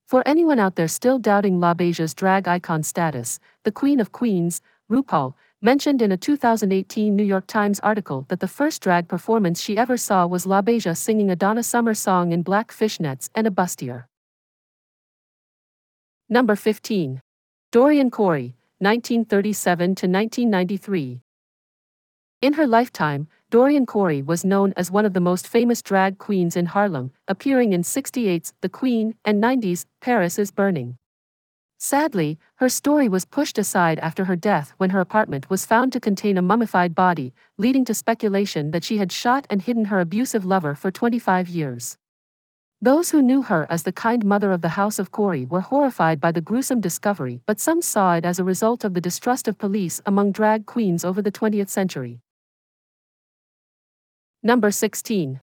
For 0.05 0.27
anyone 0.27 0.59
out 0.59 0.75
there 0.75 0.89
still 0.89 1.21
doubting 1.21 1.61
LaBeija's 1.61 2.15
drag 2.15 2.49
icon 2.49 2.83
status, 2.83 3.39
the 3.63 3.71
Queen 3.71 4.01
of 4.01 4.11
Queens, 4.11 4.61
RuPaul, 4.91 5.35
mentioned 5.63 6.03
in 6.03 6.11
a 6.11 6.17
2018 6.17 7.15
New 7.15 7.23
York 7.23 7.47
Times 7.47 7.79
article 7.81 8.27
that 8.29 8.41
the 8.41 8.49
first 8.49 8.83
drag 8.83 9.07
performance 9.07 9.63
she 9.63 9.79
ever 9.79 9.97
saw 9.97 10.27
was 10.27 10.45
LaBeija 10.45 10.97
singing 10.97 11.31
a 11.31 11.37
Donna 11.37 11.63
Summer 11.63 11.95
song 11.95 12.33
in 12.33 12.43
black 12.43 12.73
fishnets 12.73 13.31
and 13.35 13.47
a 13.47 13.51
bustier. 13.51 14.07
Number 16.29 16.57
15. 16.57 17.21
Dorian 17.71 18.11
Corey, 18.11 18.57
1937 18.79 19.79
to 19.95 20.07
1993. 20.09 21.21
In 22.43 22.55
her 22.55 22.67
lifetime, 22.67 23.29
Dorian 23.51 23.87
Corey 23.87 24.21
was 24.21 24.45
known 24.45 24.73
as 24.77 24.91
one 24.91 25.07
of 25.07 25.13
the 25.13 25.21
most 25.21 25.47
famous 25.47 25.81
drag 25.81 26.19
queens 26.19 26.57
in 26.57 26.67
Harlem, 26.67 27.13
appearing 27.29 27.73
in 27.73 27.83
68's 27.83 28.53
The 28.63 28.69
Queen 28.69 29.15
and 29.25 29.41
90's 29.41 29.87
Paris 30.01 30.41
is 30.41 30.51
Burning. 30.51 30.97
Sadly, 31.85 32.39
her 32.59 32.69
story 32.69 33.09
was 33.09 33.25
pushed 33.25 33.59
aside 33.59 33.99
after 33.99 34.27
her 34.27 34.37
death 34.37 34.73
when 34.77 34.91
her 34.91 35.01
apartment 35.01 35.51
was 35.51 35.67
found 35.67 35.93
to 35.93 35.99
contain 35.99 36.39
a 36.39 36.41
mummified 36.41 36.95
body, 36.95 37.35
leading 37.59 37.85
to 37.87 37.93
speculation 37.93 38.71
that 38.71 38.85
she 38.85 38.99
had 38.99 39.11
shot 39.11 39.49
and 39.51 39.61
hidden 39.61 39.87
her 39.87 39.99
abusive 39.99 40.45
lover 40.45 40.77
for 40.77 40.93
25 40.93 41.49
years. 41.49 41.99
Those 42.81 43.11
who 43.11 43.21
knew 43.21 43.43
her 43.43 43.67
as 43.69 43.83
the 43.83 43.91
kind 43.91 44.25
mother 44.25 44.53
of 44.53 44.61
the 44.61 44.79
House 44.79 45.01
of 45.01 45.11
Corey 45.11 45.45
were 45.45 45.61
horrified 45.61 46.21
by 46.21 46.31
the 46.31 46.41
gruesome 46.41 46.81
discovery, 46.81 47.41
but 47.47 47.59
some 47.59 47.83
saw 47.83 48.15
it 48.15 48.25
as 48.25 48.39
a 48.39 48.45
result 48.45 48.85
of 48.85 48.95
the 48.95 49.01
distrust 49.01 49.49
of 49.49 49.59
police 49.59 50.01
among 50.07 50.31
drag 50.31 50.67
queens 50.67 51.05
over 51.05 51.21
the 51.21 51.33
20th 51.33 51.69
century. 51.69 52.21
Number 54.41 54.71
16. 54.71 55.41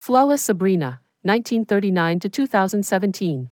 Flawless 0.00 0.40
Sabrina, 0.40 1.02
1939 1.20 2.20
to 2.20 2.30
2017. 2.30 3.50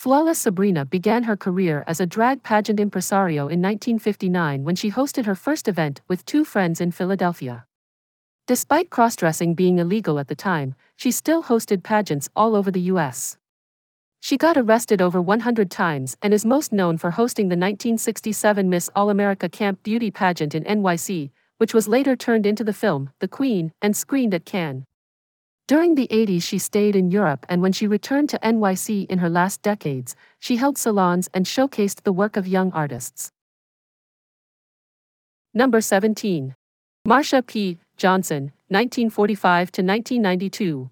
Flawless 0.00 0.38
Sabrina 0.38 0.86
began 0.86 1.24
her 1.24 1.36
career 1.36 1.84
as 1.86 2.00
a 2.00 2.06
drag 2.06 2.42
pageant 2.42 2.80
impresario 2.80 3.48
in 3.48 3.60
1959 3.60 4.64
when 4.64 4.74
she 4.74 4.90
hosted 4.90 5.26
her 5.26 5.34
first 5.34 5.68
event 5.68 6.00
with 6.08 6.24
two 6.24 6.42
friends 6.42 6.80
in 6.80 6.90
Philadelphia. 6.90 7.66
Despite 8.46 8.88
cross-dressing 8.88 9.54
being 9.54 9.78
illegal 9.78 10.18
at 10.18 10.28
the 10.28 10.34
time, 10.34 10.74
she 10.96 11.10
still 11.10 11.42
hosted 11.42 11.82
pageants 11.82 12.30
all 12.34 12.56
over 12.56 12.70
the 12.70 12.88
US. 12.92 13.36
She 14.20 14.38
got 14.38 14.56
arrested 14.56 15.02
over 15.02 15.20
100 15.20 15.70
times 15.70 16.16
and 16.22 16.32
is 16.32 16.46
most 16.46 16.72
known 16.72 16.96
for 16.96 17.10
hosting 17.10 17.50
the 17.50 17.60
1967 17.60 18.70
Miss 18.70 18.88
All-America 18.96 19.50
Camp 19.50 19.82
Beauty 19.82 20.10
pageant 20.10 20.54
in 20.54 20.64
NYC, 20.64 21.30
which 21.58 21.74
was 21.74 21.88
later 21.88 22.16
turned 22.16 22.46
into 22.46 22.64
the 22.64 22.72
film 22.72 23.10
The 23.18 23.28
Queen 23.28 23.74
and 23.82 23.94
screened 23.94 24.32
at 24.32 24.46
Cannes. 24.46 24.86
During 25.70 25.94
the 25.94 26.08
80s, 26.08 26.42
she 26.42 26.58
stayed 26.58 26.96
in 26.96 27.12
Europe, 27.12 27.46
and 27.48 27.62
when 27.62 27.70
she 27.70 27.86
returned 27.86 28.28
to 28.30 28.40
NYC 28.40 29.06
in 29.08 29.18
her 29.18 29.30
last 29.30 29.62
decades, 29.62 30.16
she 30.40 30.56
held 30.56 30.76
salons 30.76 31.30
and 31.32 31.46
showcased 31.46 32.02
the 32.02 32.12
work 32.12 32.36
of 32.36 32.48
young 32.48 32.72
artists. 32.72 33.30
Number 35.54 35.80
17. 35.80 36.56
Marsha 37.06 37.46
P. 37.46 37.78
Johnson, 37.96 38.50
1945 38.66 39.70
to 39.70 39.82
1992. 39.82 40.90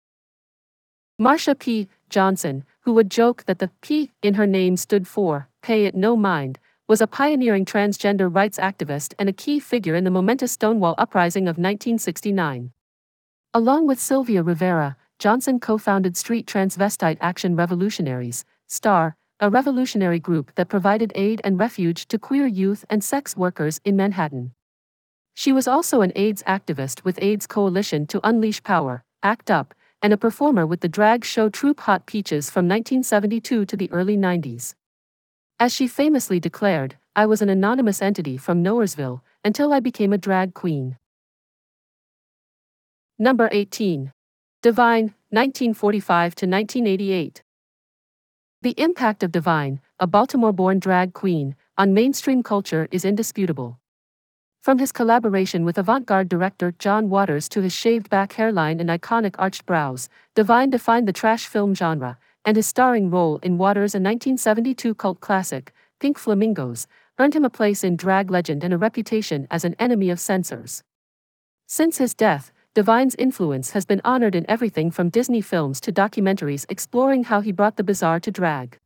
Marsha 1.20 1.58
P. 1.58 1.88
Johnson, 2.08 2.64
who 2.82 2.92
would 2.92 3.10
joke 3.10 3.46
that 3.46 3.58
the 3.58 3.72
P 3.80 4.12
in 4.22 4.34
her 4.34 4.46
name 4.46 4.76
stood 4.76 5.08
for 5.08 5.48
Pay 5.60 5.86
It 5.86 5.96
No 5.96 6.16
Mind, 6.16 6.60
was 6.86 7.00
a 7.00 7.08
pioneering 7.08 7.64
transgender 7.64 8.32
rights 8.32 8.60
activist 8.60 9.12
and 9.18 9.28
a 9.28 9.32
key 9.32 9.58
figure 9.58 9.96
in 9.96 10.04
the 10.04 10.12
momentous 10.12 10.52
Stonewall 10.52 10.94
Uprising 10.98 11.48
of 11.48 11.58
1969. 11.58 12.70
Along 13.54 13.86
with 13.86 13.98
Sylvia 13.98 14.42
Rivera, 14.42 14.94
Johnson 15.18 15.58
co 15.58 15.78
founded 15.78 16.18
Street 16.18 16.46
Transvestite 16.46 17.16
Action 17.22 17.56
Revolutionaries, 17.56 18.44
STAR, 18.66 19.16
a 19.40 19.48
revolutionary 19.48 20.20
group 20.20 20.54
that 20.56 20.68
provided 20.68 21.12
aid 21.14 21.40
and 21.42 21.58
refuge 21.58 22.06
to 22.08 22.18
queer 22.18 22.46
youth 22.46 22.84
and 22.90 23.02
sex 23.02 23.38
workers 23.38 23.80
in 23.86 23.96
Manhattan. 23.96 24.52
She 25.32 25.50
was 25.50 25.66
also 25.66 26.02
an 26.02 26.12
AIDS 26.14 26.42
activist 26.42 27.04
with 27.04 27.18
AIDS 27.22 27.46
Coalition 27.46 28.06
to 28.08 28.20
Unleash 28.22 28.62
Power, 28.62 29.02
ACT 29.22 29.50
UP, 29.50 29.74
and 30.02 30.12
a 30.12 30.18
performer 30.18 30.66
with 30.66 30.80
the 30.80 30.88
drag 30.88 31.24
show 31.24 31.48
troupe 31.48 31.80
Hot 31.80 32.04
Peaches 32.04 32.50
from 32.50 32.68
1972 32.68 33.64
to 33.64 33.76
the 33.78 33.90
early 33.90 34.18
90s. 34.18 34.74
As 35.58 35.72
she 35.72 35.88
famously 35.88 36.38
declared, 36.38 36.98
I 37.16 37.24
was 37.24 37.40
an 37.40 37.48
anonymous 37.48 38.02
entity 38.02 38.36
from 38.36 38.62
Nowheresville 38.62 39.22
until 39.42 39.72
I 39.72 39.80
became 39.80 40.12
a 40.12 40.18
drag 40.18 40.52
queen. 40.52 40.98
Number 43.20 43.48
18. 43.50 44.12
Divine, 44.62 45.06
1945 45.30 46.36
to 46.36 46.46
1988. 46.46 47.42
The 48.62 48.74
impact 48.76 49.24
of 49.24 49.32
Divine, 49.32 49.80
a 49.98 50.06
Baltimore 50.06 50.52
born 50.52 50.78
drag 50.78 51.14
queen, 51.14 51.56
on 51.76 51.92
mainstream 51.92 52.44
culture 52.44 52.86
is 52.92 53.04
indisputable. 53.04 53.80
From 54.62 54.78
his 54.78 54.92
collaboration 54.92 55.64
with 55.64 55.78
avant 55.78 56.06
garde 56.06 56.28
director 56.28 56.72
John 56.78 57.10
Waters 57.10 57.48
to 57.48 57.60
his 57.60 57.72
shaved 57.72 58.08
back 58.08 58.34
hairline 58.34 58.78
and 58.78 58.88
iconic 58.88 59.34
arched 59.36 59.66
brows, 59.66 60.08
Divine 60.36 60.70
defined 60.70 61.08
the 61.08 61.12
trash 61.12 61.46
film 61.46 61.74
genre, 61.74 62.18
and 62.44 62.56
his 62.56 62.68
starring 62.68 63.10
role 63.10 63.38
in 63.38 63.58
Waters' 63.58 63.94
1972 63.94 64.94
cult 64.94 65.20
classic, 65.20 65.72
Pink 65.98 66.18
Flamingos, 66.18 66.86
earned 67.18 67.34
him 67.34 67.44
a 67.44 67.50
place 67.50 67.82
in 67.82 67.96
drag 67.96 68.30
legend 68.30 68.62
and 68.62 68.72
a 68.72 68.78
reputation 68.78 69.48
as 69.50 69.64
an 69.64 69.74
enemy 69.80 70.08
of 70.08 70.20
censors. 70.20 70.84
Since 71.66 71.98
his 71.98 72.14
death, 72.14 72.52
Divine's 72.74 73.14
influence 73.16 73.70
has 73.70 73.84
been 73.84 74.00
honored 74.04 74.34
in 74.34 74.48
everything 74.48 74.90
from 74.90 75.08
Disney 75.08 75.40
films 75.40 75.80
to 75.80 75.92
documentaries 75.92 76.66
exploring 76.68 77.24
how 77.24 77.40
he 77.40 77.50
brought 77.50 77.76
the 77.76 77.82
bizarre 77.82 78.20
to 78.20 78.30
drag. 78.30 78.78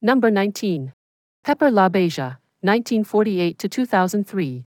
Number 0.00 0.30
19. 0.30 0.92
Pepper 1.44 1.70
LaBeija, 1.70 2.38
1948 2.60 3.58
to 3.58 3.68
2003. 3.68 4.64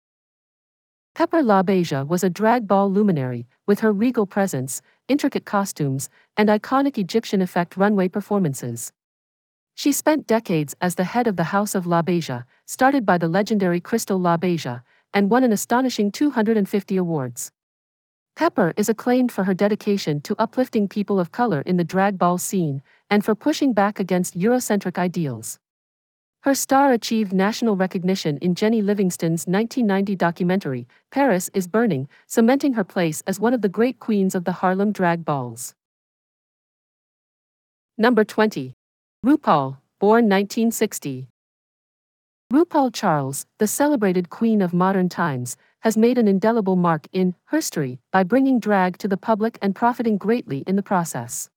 Pepper 1.15 1.43
LaBeija 1.43 2.07
was 2.07 2.25
a 2.25 2.31
drag 2.31 2.67
ball 2.67 2.91
luminary, 2.91 3.47
with 3.67 3.81
her 3.81 3.93
regal 3.93 4.27
presence, 4.27 4.83
intricate 5.09 5.45
costumes, 5.45 6.09
and 6.37 6.49
iconic 6.49 6.99
Egyptian 6.99 7.41
effect 7.41 7.77
runway 7.77 8.09
performances. 8.09 8.93
She 9.75 9.93
spent 9.93 10.27
decades 10.27 10.75
as 10.81 10.95
the 10.95 11.05
head 11.05 11.27
of 11.27 11.37
the 11.37 11.45
House 11.45 11.75
of 11.75 11.85
LaBeija, 11.85 12.45
started 12.65 13.05
by 13.05 13.19
the 13.19 13.29
legendary 13.29 13.81
Crystal 13.81 14.19
LaBeija, 14.19 14.83
and 15.17 15.31
won 15.31 15.43
an 15.43 15.51
astonishing 15.51 16.13
250 16.13 16.99
awards. 16.99 17.51
Pepper 18.37 18.75
is 18.77 18.91
acclaimed 18.91 19.33
for 19.33 19.45
her 19.45 19.55
dedication 19.55 20.21
to 20.21 20.37
uplifting 20.39 20.87
people 20.87 21.19
of 21.19 21.33
color 21.33 21.63
in 21.63 21.79
the 21.79 21.85
drag 21.85 22.19
ball 22.19 22.37
scene 22.37 22.83
and 23.09 23.25
for 23.25 23.35
pushing 23.35 23.73
back 23.73 23.99
against 23.99 24.39
Eurocentric 24.39 24.99
ideals. 24.99 25.59
Her 26.43 26.55
star 26.55 26.93
achieved 26.93 27.33
national 27.33 27.77
recognition 27.77 28.37
in 28.43 28.55
Jennie 28.55 28.83
Livingston's 28.83 29.47
1990 29.47 30.17
documentary, 30.17 30.87
Paris 31.11 31.49
is 31.55 31.67
Burning, 31.67 32.11
cementing 32.27 32.75
her 32.75 32.85
place 32.85 33.23
as 33.27 33.41
one 33.41 33.55
of 33.55 33.63
the 33.63 33.71
great 33.71 33.99
queens 33.99 34.35
of 34.35 34.45
the 34.45 34.53
Harlem 34.53 34.93
drag 34.93 35.25
balls. 35.25 35.75
Number 37.97 38.23
20. 38.23 38.75
RuPaul, 39.25 39.79
born 39.99 40.29
1960. 40.29 41.27
RuPaul 42.53 42.95
Charles, 42.95 43.45
the 43.59 43.67
celebrated 43.67 44.31
queen 44.31 44.63
of 44.63 44.73
modern 44.73 45.09
times, 45.09 45.57
has 45.81 45.97
made 45.97 46.17
an 46.17 46.29
indelible 46.29 46.77
mark 46.77 47.09
in 47.13 47.35
history 47.51 47.99
by 48.13 48.23
bringing 48.23 48.61
drag 48.61 48.99
to 48.99 49.09
the 49.09 49.17
public 49.17 49.59
and 49.61 49.75
profiting 49.75 50.17
greatly 50.17 50.63
in 50.65 50.77
the 50.77 50.83
process. 50.83 51.51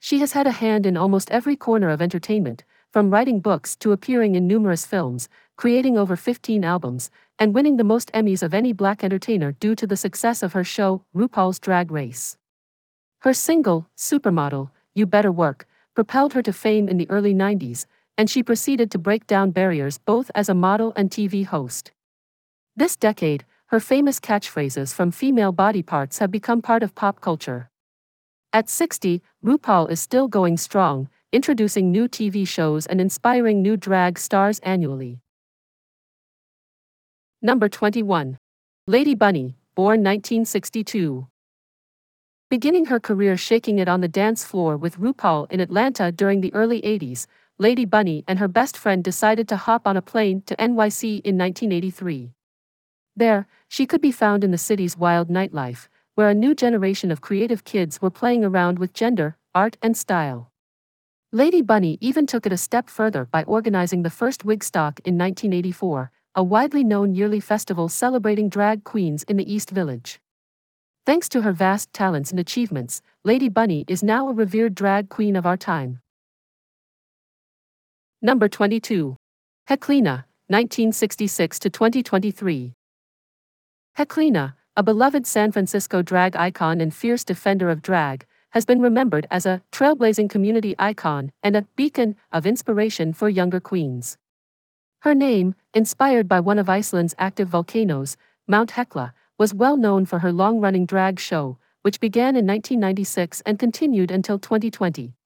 She 0.00 0.18
has 0.18 0.32
had 0.32 0.46
a 0.46 0.50
hand 0.50 0.84
in 0.84 0.98
almost 0.98 1.30
every 1.30 1.56
corner 1.56 1.88
of 1.88 2.02
entertainment, 2.02 2.62
from 2.90 3.08
writing 3.08 3.40
books 3.40 3.74
to 3.76 3.92
appearing 3.92 4.34
in 4.34 4.46
numerous 4.46 4.84
films, 4.84 5.30
creating 5.56 5.96
over 5.96 6.14
15 6.14 6.62
albums, 6.62 7.10
and 7.38 7.54
winning 7.54 7.78
the 7.78 7.84
most 7.84 8.12
Emmys 8.12 8.42
of 8.42 8.52
any 8.52 8.74
black 8.74 9.02
entertainer 9.02 9.52
due 9.52 9.74
to 9.74 9.86
the 9.86 9.96
success 9.96 10.42
of 10.42 10.52
her 10.52 10.64
show, 10.64 11.02
RuPaul's 11.16 11.58
Drag 11.58 11.90
Race. 11.90 12.36
Her 13.20 13.32
single, 13.32 13.88
Supermodel, 13.96 14.72
You 14.92 15.06
Better 15.06 15.32
Work, 15.32 15.66
propelled 15.94 16.34
her 16.34 16.42
to 16.42 16.52
fame 16.52 16.86
in 16.86 16.98
the 16.98 17.08
early 17.08 17.32
90s, 17.32 17.86
and 18.16 18.28
she 18.28 18.42
proceeded 18.42 18.90
to 18.90 18.98
break 18.98 19.26
down 19.26 19.50
barriers 19.50 19.98
both 19.98 20.30
as 20.34 20.48
a 20.48 20.54
model 20.54 20.92
and 20.96 21.10
TV 21.10 21.44
host. 21.46 21.92
This 22.76 22.96
decade, 22.96 23.44
her 23.66 23.80
famous 23.80 24.20
catchphrases 24.20 24.94
from 24.94 25.10
female 25.10 25.52
body 25.52 25.82
parts 25.82 26.18
have 26.18 26.30
become 26.30 26.62
part 26.62 26.82
of 26.82 26.94
pop 26.94 27.20
culture. 27.20 27.70
At 28.52 28.68
60, 28.68 29.22
RuPaul 29.44 29.90
is 29.90 30.00
still 30.00 30.28
going 30.28 30.58
strong, 30.58 31.08
introducing 31.32 31.90
new 31.90 32.06
TV 32.06 32.46
shows 32.46 32.86
and 32.86 33.00
inspiring 33.00 33.62
new 33.62 33.78
drag 33.78 34.18
stars 34.18 34.58
annually. 34.58 35.20
Number 37.40 37.68
21. 37.68 38.38
Lady 38.86 39.14
Bunny, 39.14 39.56
born 39.74 40.00
1962. 40.00 41.26
Beginning 42.50 42.84
her 42.86 43.00
career 43.00 43.38
shaking 43.38 43.78
it 43.78 43.88
on 43.88 44.02
the 44.02 44.08
dance 44.08 44.44
floor 44.44 44.76
with 44.76 44.98
RuPaul 44.98 45.50
in 45.50 45.60
Atlanta 45.60 46.12
during 46.12 46.42
the 46.42 46.52
early 46.52 46.82
80s, 46.82 47.26
Lady 47.62 47.84
Bunny 47.84 48.24
and 48.26 48.40
her 48.40 48.48
best 48.48 48.76
friend 48.76 49.04
decided 49.04 49.46
to 49.46 49.56
hop 49.56 49.86
on 49.86 49.96
a 49.96 50.02
plane 50.02 50.42
to 50.46 50.56
NYC 50.56 51.20
in 51.22 51.38
1983. 51.38 52.32
There, 53.14 53.46
she 53.68 53.86
could 53.86 54.00
be 54.00 54.10
found 54.10 54.42
in 54.42 54.50
the 54.50 54.58
city's 54.58 54.98
wild 54.98 55.28
nightlife, 55.28 55.86
where 56.16 56.28
a 56.28 56.34
new 56.34 56.56
generation 56.56 57.12
of 57.12 57.20
creative 57.20 57.62
kids 57.62 58.02
were 58.02 58.10
playing 58.10 58.44
around 58.44 58.80
with 58.80 58.92
gender, 58.92 59.36
art, 59.54 59.76
and 59.80 59.96
style. 59.96 60.50
Lady 61.30 61.62
Bunny 61.62 61.98
even 62.00 62.26
took 62.26 62.46
it 62.46 62.52
a 62.52 62.56
step 62.56 62.90
further 62.90 63.26
by 63.26 63.44
organizing 63.44 64.02
the 64.02 64.10
first 64.10 64.44
Wigstock 64.44 64.98
in 65.04 65.16
1984, 65.16 66.10
a 66.34 66.42
widely 66.42 66.82
known 66.82 67.14
yearly 67.14 67.38
festival 67.38 67.88
celebrating 67.88 68.48
drag 68.48 68.82
queens 68.82 69.22
in 69.28 69.36
the 69.36 69.54
East 69.54 69.70
Village. 69.70 70.20
Thanks 71.06 71.28
to 71.28 71.42
her 71.42 71.52
vast 71.52 71.92
talents 71.92 72.32
and 72.32 72.40
achievements, 72.40 73.02
Lady 73.22 73.48
Bunny 73.48 73.84
is 73.86 74.02
now 74.02 74.28
a 74.28 74.32
revered 74.32 74.74
drag 74.74 75.08
queen 75.08 75.36
of 75.36 75.46
our 75.46 75.56
time. 75.56 76.01
Number 78.24 78.48
22. 78.48 79.16
Heklina, 79.68 80.26
1966 80.46 81.58
to 81.58 81.68
2023. 81.68 82.72
Heklina, 83.98 84.54
a 84.76 84.82
beloved 84.84 85.26
San 85.26 85.50
Francisco 85.50 86.02
drag 86.02 86.36
icon 86.36 86.80
and 86.80 86.94
fierce 86.94 87.24
defender 87.24 87.68
of 87.68 87.82
drag, 87.82 88.24
has 88.50 88.64
been 88.64 88.80
remembered 88.80 89.26
as 89.28 89.44
a 89.44 89.60
trailblazing 89.72 90.30
community 90.30 90.76
icon 90.78 91.32
and 91.42 91.56
a 91.56 91.66
beacon 91.74 92.14
of 92.30 92.46
inspiration 92.46 93.12
for 93.12 93.28
younger 93.28 93.58
queens. 93.58 94.18
Her 95.00 95.16
name, 95.16 95.56
inspired 95.74 96.28
by 96.28 96.38
one 96.38 96.60
of 96.60 96.68
Iceland's 96.68 97.16
active 97.18 97.48
volcanoes, 97.48 98.16
Mount 98.46 98.70
Hekla, 98.70 99.14
was 99.36 99.52
well 99.52 99.76
known 99.76 100.06
for 100.06 100.20
her 100.20 100.30
long 100.30 100.60
running 100.60 100.86
drag 100.86 101.18
show, 101.18 101.58
which 101.80 101.98
began 101.98 102.36
in 102.36 102.46
1996 102.46 103.40
and 103.44 103.58
continued 103.58 104.12
until 104.12 104.38
2020. 104.38 105.16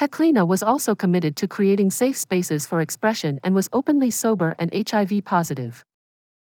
Heklina 0.00 0.46
was 0.46 0.62
also 0.62 0.94
committed 0.94 1.36
to 1.36 1.48
creating 1.48 1.90
safe 1.90 2.16
spaces 2.16 2.66
for 2.66 2.80
expression 2.80 3.38
and 3.44 3.54
was 3.54 3.68
openly 3.72 4.10
sober 4.10 4.56
and 4.58 4.72
HIV 4.74 5.24
positive. 5.24 5.84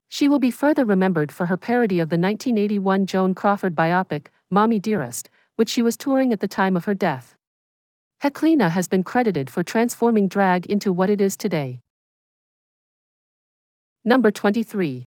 She 0.08 0.28
will 0.28 0.38
be 0.38 0.50
further 0.50 0.84
remembered 0.84 1.32
for 1.32 1.46
her 1.46 1.56
parody 1.56 1.98
of 2.00 2.08
the 2.08 2.18
1981 2.18 3.06
Joan 3.06 3.34
Crawford 3.34 3.74
biopic, 3.74 4.28
Mommy 4.50 4.78
Dearest, 4.78 5.28
which 5.56 5.68
she 5.68 5.82
was 5.82 5.96
touring 5.96 6.32
at 6.32 6.40
the 6.40 6.48
time 6.48 6.76
of 6.76 6.84
her 6.84 6.94
death. 6.94 7.34
Heklina 8.22 8.70
has 8.70 8.88
been 8.88 9.02
credited 9.02 9.50
for 9.50 9.62
transforming 9.62 10.28
drag 10.28 10.66
into 10.66 10.92
what 10.92 11.10
it 11.10 11.20
is 11.20 11.36
today. 11.36 11.80
Number 14.04 14.30
23. 14.30 15.04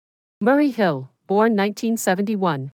Murray 0.40 0.70
Hill, 0.70 1.10
born 1.26 1.52
1971. 1.56 2.72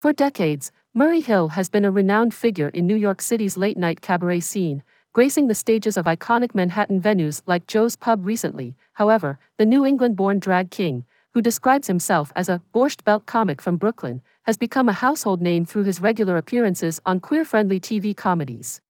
For 0.00 0.12
decades, 0.12 0.72
Murray 0.92 1.20
Hill 1.20 1.50
has 1.50 1.68
been 1.68 1.84
a 1.84 1.90
renowned 1.92 2.34
figure 2.34 2.68
in 2.70 2.84
New 2.84 2.96
York 2.96 3.22
City's 3.22 3.56
late 3.56 3.76
night 3.76 4.00
cabaret 4.00 4.40
scene, 4.40 4.82
gracing 5.12 5.46
the 5.46 5.54
stages 5.54 5.96
of 5.96 6.06
iconic 6.06 6.52
Manhattan 6.52 7.00
venues 7.00 7.42
like 7.46 7.68
Joe's 7.68 7.94
Pub 7.94 8.26
recently. 8.26 8.74
However, 8.94 9.38
the 9.56 9.64
New 9.64 9.86
England 9.86 10.16
born 10.16 10.40
drag 10.40 10.72
king, 10.72 11.04
who 11.32 11.40
describes 11.40 11.86
himself 11.86 12.32
as 12.34 12.48
a 12.48 12.60
borscht 12.74 13.04
belt 13.04 13.24
comic 13.24 13.62
from 13.62 13.76
Brooklyn, 13.76 14.20
has 14.42 14.56
become 14.56 14.88
a 14.88 14.92
household 14.92 15.40
name 15.40 15.64
through 15.64 15.84
his 15.84 16.00
regular 16.00 16.36
appearances 16.36 16.98
on 17.06 17.20
queer 17.20 17.44
friendly 17.44 17.78
TV 17.78 18.16
comedies. 18.16 18.80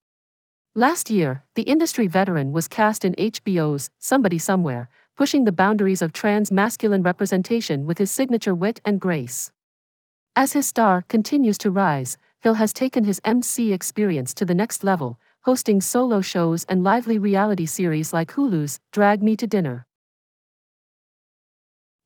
Last 0.74 1.10
year, 1.10 1.44
the 1.54 1.64
industry 1.64 2.06
veteran 2.06 2.52
was 2.52 2.66
cast 2.66 3.04
in 3.04 3.14
HBO's 3.16 3.90
Somebody 3.98 4.38
Somewhere, 4.38 4.88
pushing 5.18 5.44
the 5.44 5.52
boundaries 5.52 6.00
of 6.00 6.14
trans 6.14 6.50
masculine 6.50 7.02
representation 7.02 7.84
with 7.84 7.98
his 7.98 8.10
signature 8.10 8.54
wit 8.54 8.80
and 8.86 8.98
grace. 8.98 9.52
As 10.40 10.54
his 10.54 10.66
star 10.66 11.04
continues 11.06 11.58
to 11.58 11.70
rise, 11.70 12.16
Hill 12.40 12.54
has 12.54 12.72
taken 12.72 13.04
his 13.04 13.20
MC 13.26 13.74
experience 13.74 14.32
to 14.32 14.46
the 14.46 14.54
next 14.54 14.82
level, 14.82 15.20
hosting 15.42 15.82
solo 15.82 16.22
shows 16.22 16.64
and 16.64 16.82
lively 16.82 17.18
reality 17.18 17.66
series 17.66 18.14
like 18.14 18.32
Hulu's 18.32 18.80
Drag 18.90 19.22
Me 19.22 19.36
to 19.36 19.46
Dinner. 19.46 19.86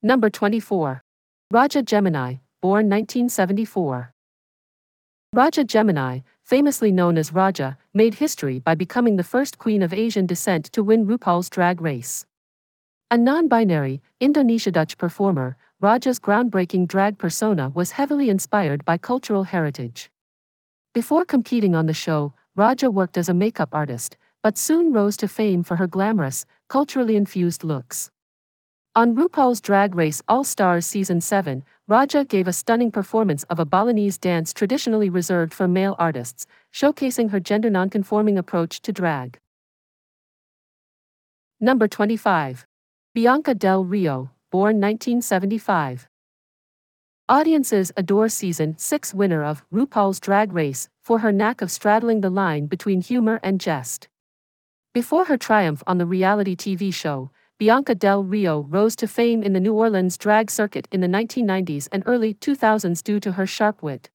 Number 0.02 0.30
24. 0.30 1.04
Raja 1.52 1.80
Gemini, 1.80 2.38
born 2.60 2.90
1974. 2.90 4.12
Raja 5.32 5.62
Gemini, 5.62 6.18
famously 6.42 6.90
known 6.90 7.16
as 7.16 7.32
Raja, 7.32 7.78
made 7.94 8.14
history 8.14 8.58
by 8.58 8.74
becoming 8.74 9.14
the 9.14 9.22
first 9.22 9.58
queen 9.58 9.80
of 9.80 9.94
Asian 9.94 10.26
descent 10.26 10.72
to 10.72 10.82
win 10.82 11.06
RuPaul's 11.06 11.48
Drag 11.48 11.80
Race. 11.80 12.26
A 13.12 13.16
non 13.16 13.46
binary, 13.46 14.02
Indonesia 14.18 14.72
Dutch 14.72 14.98
performer, 14.98 15.56
Raja's 15.84 16.18
groundbreaking 16.18 16.88
drag 16.88 17.18
persona 17.18 17.68
was 17.74 17.90
heavily 17.90 18.30
inspired 18.30 18.86
by 18.86 18.96
cultural 18.96 19.44
heritage. 19.44 20.10
Before 20.94 21.26
competing 21.26 21.74
on 21.74 21.84
the 21.84 21.92
show, 21.92 22.32
Raja 22.56 22.90
worked 22.90 23.18
as 23.18 23.28
a 23.28 23.34
makeup 23.34 23.68
artist, 23.70 24.16
but 24.42 24.56
soon 24.56 24.94
rose 24.94 25.14
to 25.18 25.28
fame 25.28 25.62
for 25.62 25.76
her 25.76 25.86
glamorous, 25.86 26.46
culturally 26.70 27.16
infused 27.16 27.64
looks. 27.64 28.10
On 28.94 29.14
RuPaul's 29.14 29.60
Drag 29.60 29.94
Race 29.94 30.22
All 30.26 30.42
Stars 30.42 30.86
Season 30.86 31.20
7, 31.20 31.62
Raja 31.86 32.24
gave 32.24 32.48
a 32.48 32.54
stunning 32.54 32.90
performance 32.90 33.42
of 33.50 33.58
a 33.58 33.66
Balinese 33.66 34.16
dance 34.16 34.54
traditionally 34.54 35.10
reserved 35.10 35.52
for 35.52 35.68
male 35.68 35.96
artists, 35.98 36.46
showcasing 36.72 37.28
her 37.28 37.40
gender 37.40 37.68
nonconforming 37.68 38.38
approach 38.38 38.80
to 38.80 38.90
drag. 38.90 39.38
Number 41.60 41.88
25. 41.88 42.64
Bianca 43.12 43.54
Del 43.54 43.84
Rio, 43.84 44.30
born 44.54 44.80
1975. 44.80 46.06
Audiences 47.28 47.90
adore 47.96 48.28
season 48.28 48.78
6 48.78 49.12
winner 49.12 49.42
of 49.42 49.64
RuPaul's 49.72 50.20
Drag 50.20 50.52
Race 50.52 50.88
for 51.02 51.18
her 51.18 51.32
knack 51.32 51.60
of 51.60 51.72
straddling 51.72 52.20
the 52.20 52.30
line 52.30 52.66
between 52.66 53.00
humor 53.00 53.40
and 53.42 53.60
jest. 53.60 54.06
Before 54.92 55.24
her 55.24 55.36
triumph 55.36 55.82
on 55.88 55.98
the 55.98 56.06
reality 56.06 56.54
TV 56.54 56.94
show, 56.94 57.32
Bianca 57.58 57.96
Del 57.96 58.22
Rio 58.22 58.60
rose 58.70 58.94
to 58.94 59.08
fame 59.08 59.42
in 59.42 59.54
the 59.54 59.58
New 59.58 59.74
Orleans 59.74 60.16
drag 60.16 60.52
circuit 60.52 60.86
in 60.92 61.00
the 61.00 61.08
1990s 61.08 61.88
and 61.90 62.04
early 62.06 62.32
2000s 62.32 63.02
due 63.02 63.18
to 63.18 63.32
her 63.32 63.48
sharp 63.48 63.82
wit. 63.82 64.08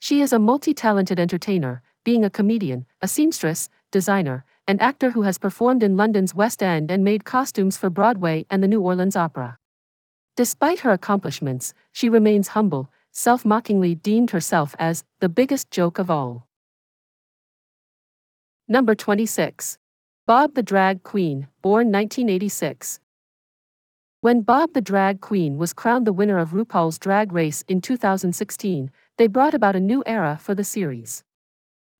She 0.00 0.20
is 0.20 0.32
a 0.32 0.40
multi 0.40 0.74
talented 0.74 1.20
entertainer, 1.20 1.82
being 2.02 2.24
a 2.24 2.30
comedian, 2.30 2.84
a 3.00 3.06
seamstress, 3.06 3.68
designer, 3.92 4.44
and 4.66 4.80
actor 4.80 5.10
who 5.10 5.22
has 5.22 5.38
performed 5.38 5.82
in 5.82 5.96
London's 5.96 6.34
West 6.34 6.62
End 6.62 6.90
and 6.90 7.02
made 7.04 7.24
costumes 7.24 7.76
for 7.76 7.90
Broadway 7.90 8.46
and 8.50 8.62
the 8.62 8.68
New 8.68 8.80
Orleans 8.80 9.16
Opera. 9.16 9.58
Despite 10.36 10.80
her 10.80 10.92
accomplishments, 10.92 11.74
she 11.92 12.08
remains 12.08 12.48
humble, 12.48 12.90
self 13.10 13.44
mockingly 13.44 13.94
deemed 13.94 14.30
herself 14.30 14.74
as 14.78 15.04
the 15.20 15.28
biggest 15.28 15.70
joke 15.70 15.98
of 15.98 16.10
all. 16.10 16.46
Number 18.68 18.94
26. 18.94 19.78
Bob 20.26 20.54
the 20.54 20.62
Drag 20.62 21.02
Queen, 21.02 21.48
born 21.60 21.92
1986. 21.92 23.00
When 24.20 24.42
Bob 24.42 24.72
the 24.72 24.80
Drag 24.80 25.20
Queen 25.20 25.58
was 25.58 25.72
crowned 25.72 26.06
the 26.06 26.12
winner 26.12 26.38
of 26.38 26.50
RuPaul's 26.50 26.96
Drag 26.96 27.32
Race 27.32 27.64
in 27.66 27.80
2016, 27.80 28.90
they 29.18 29.26
brought 29.26 29.52
about 29.52 29.74
a 29.74 29.80
new 29.80 30.04
era 30.06 30.38
for 30.40 30.54
the 30.54 30.62
series. 30.62 31.24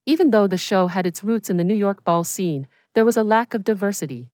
Even 0.04 0.30
though 0.30 0.48
the 0.48 0.58
show 0.58 0.88
had 0.88 1.06
its 1.06 1.22
roots 1.22 1.48
in 1.48 1.58
the 1.58 1.64
New 1.64 1.76
York 1.76 2.02
ball 2.02 2.24
scene, 2.24 2.66
there 2.94 3.04
was 3.04 3.16
a 3.16 3.22
lack 3.22 3.54
of 3.54 3.62
diversity. 3.62 4.30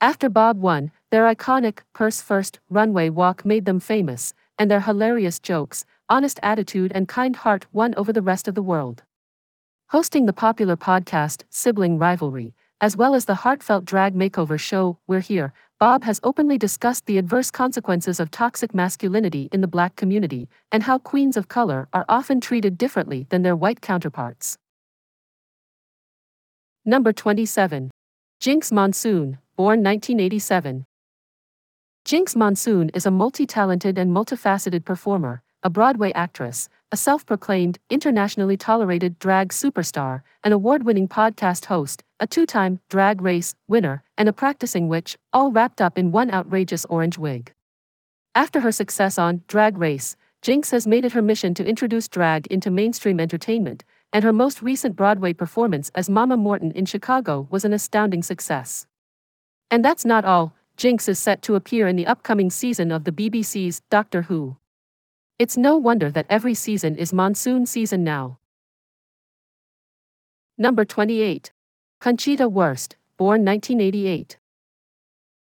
After 0.00 0.28
Bob 0.28 0.60
won, 0.60 0.90
their 1.10 1.32
iconic 1.32 1.80
purse 1.92 2.20
first 2.20 2.58
runway 2.68 3.08
walk 3.08 3.44
made 3.44 3.66
them 3.66 3.78
famous, 3.78 4.34
and 4.58 4.68
their 4.68 4.80
hilarious 4.80 5.38
jokes, 5.38 5.84
honest 6.08 6.40
attitude, 6.42 6.90
and 6.92 7.06
kind 7.06 7.36
heart 7.36 7.66
won 7.72 7.94
over 7.96 8.12
the 8.12 8.22
rest 8.22 8.48
of 8.48 8.56
the 8.56 8.64
world. 8.64 9.04
Hosting 9.90 10.26
the 10.26 10.32
popular 10.32 10.76
podcast 10.76 11.44
Sibling 11.50 11.96
Rivalry, 11.96 12.54
as 12.80 12.96
well 12.96 13.14
as 13.14 13.26
the 13.26 13.36
heartfelt 13.36 13.84
drag 13.84 14.16
makeover 14.16 14.58
show 14.58 14.98
We're 15.06 15.20
Here, 15.20 15.52
Bob 15.78 16.02
has 16.02 16.18
openly 16.24 16.58
discussed 16.58 17.06
the 17.06 17.18
adverse 17.18 17.52
consequences 17.52 18.18
of 18.18 18.32
toxic 18.32 18.74
masculinity 18.74 19.48
in 19.52 19.60
the 19.60 19.68
black 19.68 19.94
community 19.94 20.48
and 20.72 20.82
how 20.82 20.98
queens 20.98 21.36
of 21.36 21.46
color 21.46 21.88
are 21.92 22.04
often 22.08 22.40
treated 22.40 22.76
differently 22.76 23.26
than 23.30 23.42
their 23.42 23.56
white 23.56 23.80
counterparts. 23.80 24.58
Number 26.90 27.12
27. 27.12 27.88
Jinkx 28.42 28.72
Monsoon, 28.72 29.38
born 29.54 29.80
1987. 29.84 30.84
Jinkx 32.04 32.34
Monsoon 32.34 32.88
is 32.88 33.06
a 33.06 33.12
multi 33.12 33.46
talented 33.46 33.96
and 33.96 34.10
multifaceted 34.10 34.84
performer, 34.84 35.40
a 35.62 35.70
Broadway 35.70 36.10
actress, 36.14 36.68
a 36.90 36.96
self 36.96 37.24
proclaimed, 37.24 37.78
internationally 37.90 38.56
tolerated 38.56 39.20
drag 39.20 39.50
superstar, 39.50 40.22
an 40.42 40.50
award 40.50 40.82
winning 40.82 41.06
podcast 41.06 41.66
host, 41.66 42.02
a 42.18 42.26
two 42.26 42.44
time 42.44 42.80
drag 42.88 43.22
race 43.22 43.54
winner, 43.68 44.02
and 44.18 44.28
a 44.28 44.32
practicing 44.32 44.88
witch, 44.88 45.16
all 45.32 45.52
wrapped 45.52 45.80
up 45.80 45.96
in 45.96 46.10
one 46.10 46.28
outrageous 46.32 46.84
orange 46.86 47.16
wig. 47.16 47.52
After 48.34 48.58
her 48.62 48.72
success 48.72 49.16
on 49.16 49.44
Drag 49.46 49.78
Race, 49.78 50.16
Jinkx 50.42 50.72
has 50.72 50.88
made 50.88 51.04
it 51.04 51.12
her 51.12 51.22
mission 51.22 51.54
to 51.54 51.64
introduce 51.64 52.08
drag 52.08 52.48
into 52.48 52.68
mainstream 52.68 53.20
entertainment, 53.20 53.84
and 54.12 54.24
her 54.24 54.32
most 54.32 54.62
recent 54.62 54.96
Broadway 54.96 55.32
performance 55.32 55.90
as 55.94 56.10
Mama 56.10 56.36
Morton 56.36 56.72
in 56.72 56.86
Chicago 56.86 57.46
was 57.50 57.64
an 57.64 57.72
astounding 57.72 58.22
success. 58.22 58.86
And 59.70 59.84
that's 59.84 60.04
not 60.04 60.24
all, 60.24 60.52
Jinkx 60.76 61.08
is 61.08 61.18
set 61.18 61.42
to 61.42 61.54
appear 61.54 61.86
in 61.86 61.96
the 61.96 62.06
upcoming 62.06 62.50
season 62.50 62.90
of 62.90 63.04
the 63.04 63.12
BBC's 63.12 63.82
Doctor 63.90 64.22
Who. 64.22 64.56
It's 65.38 65.56
no 65.56 65.76
wonder 65.76 66.10
that 66.10 66.26
every 66.28 66.54
season 66.54 66.96
is 66.96 67.12
monsoon 67.12 67.66
season 67.66 68.02
now. 68.02 68.38
Number 70.58 70.84
28. 70.84 71.52
Conchita 72.00 72.48
Wurst, 72.48 72.96
born 73.16 73.44
1988. 73.44 74.38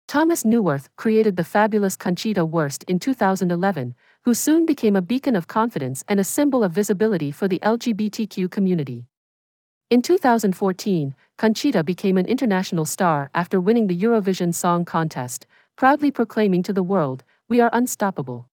Thomas 0.06 0.42
Neuwirth 0.42 0.88
created 0.96 1.36
the 1.36 1.44
fabulous 1.44 1.96
Conchita 1.96 2.44
Wurst 2.44 2.82
in 2.88 2.98
2011, 2.98 3.94
who 4.24 4.34
soon 4.34 4.66
became 4.66 4.96
a 4.96 5.02
beacon 5.02 5.34
of 5.34 5.48
confidence 5.48 6.04
and 6.06 6.20
a 6.20 6.24
symbol 6.24 6.62
of 6.62 6.72
visibility 6.72 7.30
for 7.30 7.48
the 7.48 7.58
LGBTQ 7.60 8.50
community. 8.50 9.06
In 9.88 10.02
2014, 10.02 11.14
Conchita 11.38 11.82
became 11.82 12.18
an 12.18 12.26
international 12.26 12.84
star 12.84 13.30
after 13.34 13.60
winning 13.60 13.86
the 13.86 13.98
Eurovision 13.98 14.54
Song 14.54 14.84
Contest, 14.84 15.46
proudly 15.76 16.10
proclaiming 16.10 16.62
to 16.64 16.72
the 16.72 16.82
world, 16.82 17.24
We 17.48 17.60
are 17.60 17.70
unstoppable. 17.72 18.48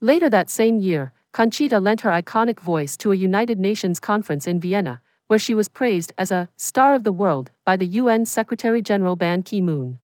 Later 0.00 0.28
that 0.28 0.50
same 0.50 0.80
year, 0.80 1.12
Conchita 1.32 1.78
lent 1.78 2.00
her 2.00 2.10
iconic 2.10 2.58
voice 2.60 2.96
to 2.98 3.12
a 3.12 3.16
United 3.16 3.58
Nations 3.58 4.00
conference 4.00 4.46
in 4.46 4.60
Vienna, 4.60 5.00
where 5.28 5.38
she 5.38 5.54
was 5.54 5.68
praised 5.68 6.12
as 6.18 6.32
a 6.32 6.48
star 6.56 6.94
of 6.94 7.04
the 7.04 7.12
world 7.12 7.52
by 7.64 7.76
the 7.76 7.86
UN 7.86 8.26
Secretary 8.26 8.82
General 8.82 9.14
Ban 9.14 9.42
Ki 9.44 9.60
moon. 9.60 10.00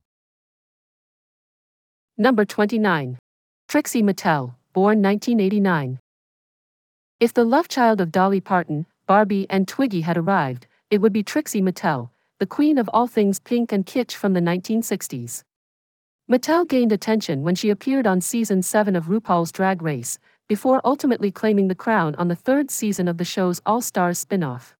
Number 2.17 2.45
29. 2.45 3.19
Trixie 3.69 4.03
Mattel 4.03 4.55
born 4.77 5.01
1989. 5.01 5.99
If 7.19 7.33
the 7.33 7.47
love 7.47 7.67
child 7.67 7.99
of 7.99 8.13
Dolly 8.13 8.43
Parton, 8.43 8.85
Barbie, 9.07 9.47
and 9.49 9.67
Twiggy 9.67 10.03
had 10.03 10.19
arrived, 10.19 10.67
it 10.91 11.01
would 11.01 11.15
be 11.15 11.23
Trixie 11.23 11.63
Mattel, 11.63 12.11
the 12.41 12.47
queen 12.47 12.77
of 12.77 12.91
all 12.93 13.07
things 13.07 13.41
pink 13.41 13.73
and 13.73 13.87
kitsch 13.87 14.13
from 14.13 14.35
the 14.35 14.41
1960s. 14.41 15.45
Mattel 16.31 16.69
gained 16.69 16.93
attention 16.93 17.43
when 17.43 17.55
she 17.55 17.71
appeared 17.71 18.07
on 18.07 18.21
season 18.21 18.61
7 18.63 18.95
of 18.95 19.07
RuPaul's 19.07 19.51
Drag 19.51 19.81
Race, 19.81 20.19
before 20.47 20.83
ultimately 20.85 21.31
claiming 21.31 21.69
the 21.69 21.75
crown 21.75 22.15
on 22.17 22.29
the 22.29 22.37
third 22.37 22.71
season 22.71 23.09
of 23.09 23.17
the 23.17 23.25
show's 23.25 23.63
All 23.65 23.81
Stars 23.81 24.19
spin 24.19 24.43
off. 24.43 24.77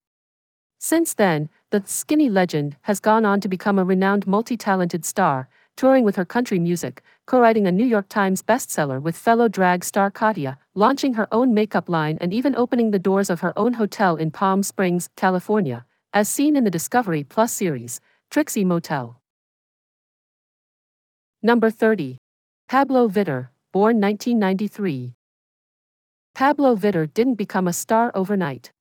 Since 0.77 1.15
then, 1.15 1.49
the 1.71 1.81
skinny 1.87 2.29
legend 2.29 2.77
has 2.81 2.99
gone 2.99 3.25
on 3.25 3.41
to 3.41 3.47
become 3.47 3.79
a 3.79 3.83
renowned 3.83 4.27
multi 4.27 4.57
talented 4.57 5.05
star, 5.05 5.49
touring 5.77 6.03
with 6.03 6.17
her 6.17 6.25
country 6.25 6.59
music, 6.59 7.01
co 7.27 7.39
writing 7.39 7.67
a 7.67 7.71
New 7.71 7.85
York 7.85 8.09
Times 8.09 8.41
bestseller 8.41 9.01
with 9.01 9.15
fellow 9.15 9.47
drag 9.47 9.85
star 9.85 10.11
Katya, 10.11 10.57
launching 10.73 11.13
her 11.13 11.27
own 11.31 11.53
makeup 11.53 11.87
line, 11.87 12.17
and 12.19 12.33
even 12.33 12.55
opening 12.55 12.91
the 12.91 12.99
doors 12.99 13.29
of 13.29 13.39
her 13.39 13.57
own 13.57 13.73
hotel 13.73 14.17
in 14.17 14.31
Palm 14.31 14.63
Springs, 14.63 15.09
California, 15.15 15.85
as 16.13 16.27
seen 16.27 16.55
in 16.57 16.63
the 16.63 16.71
Discovery 16.71 17.23
Plus 17.23 17.53
series, 17.53 18.01
Trixie 18.29 18.65
Motel. 18.65 19.21
Number 21.41 21.69
30. 21.69 22.17
Pabllo 22.69 23.09
Vittar, 23.09 23.49
born 23.71 24.01
1993. 24.01 25.13
Pabllo 26.35 26.77
Vittar 26.77 27.13
didn't 27.13 27.35
become 27.35 27.67
a 27.67 27.73
star 27.73 28.11
overnight. 28.15 28.71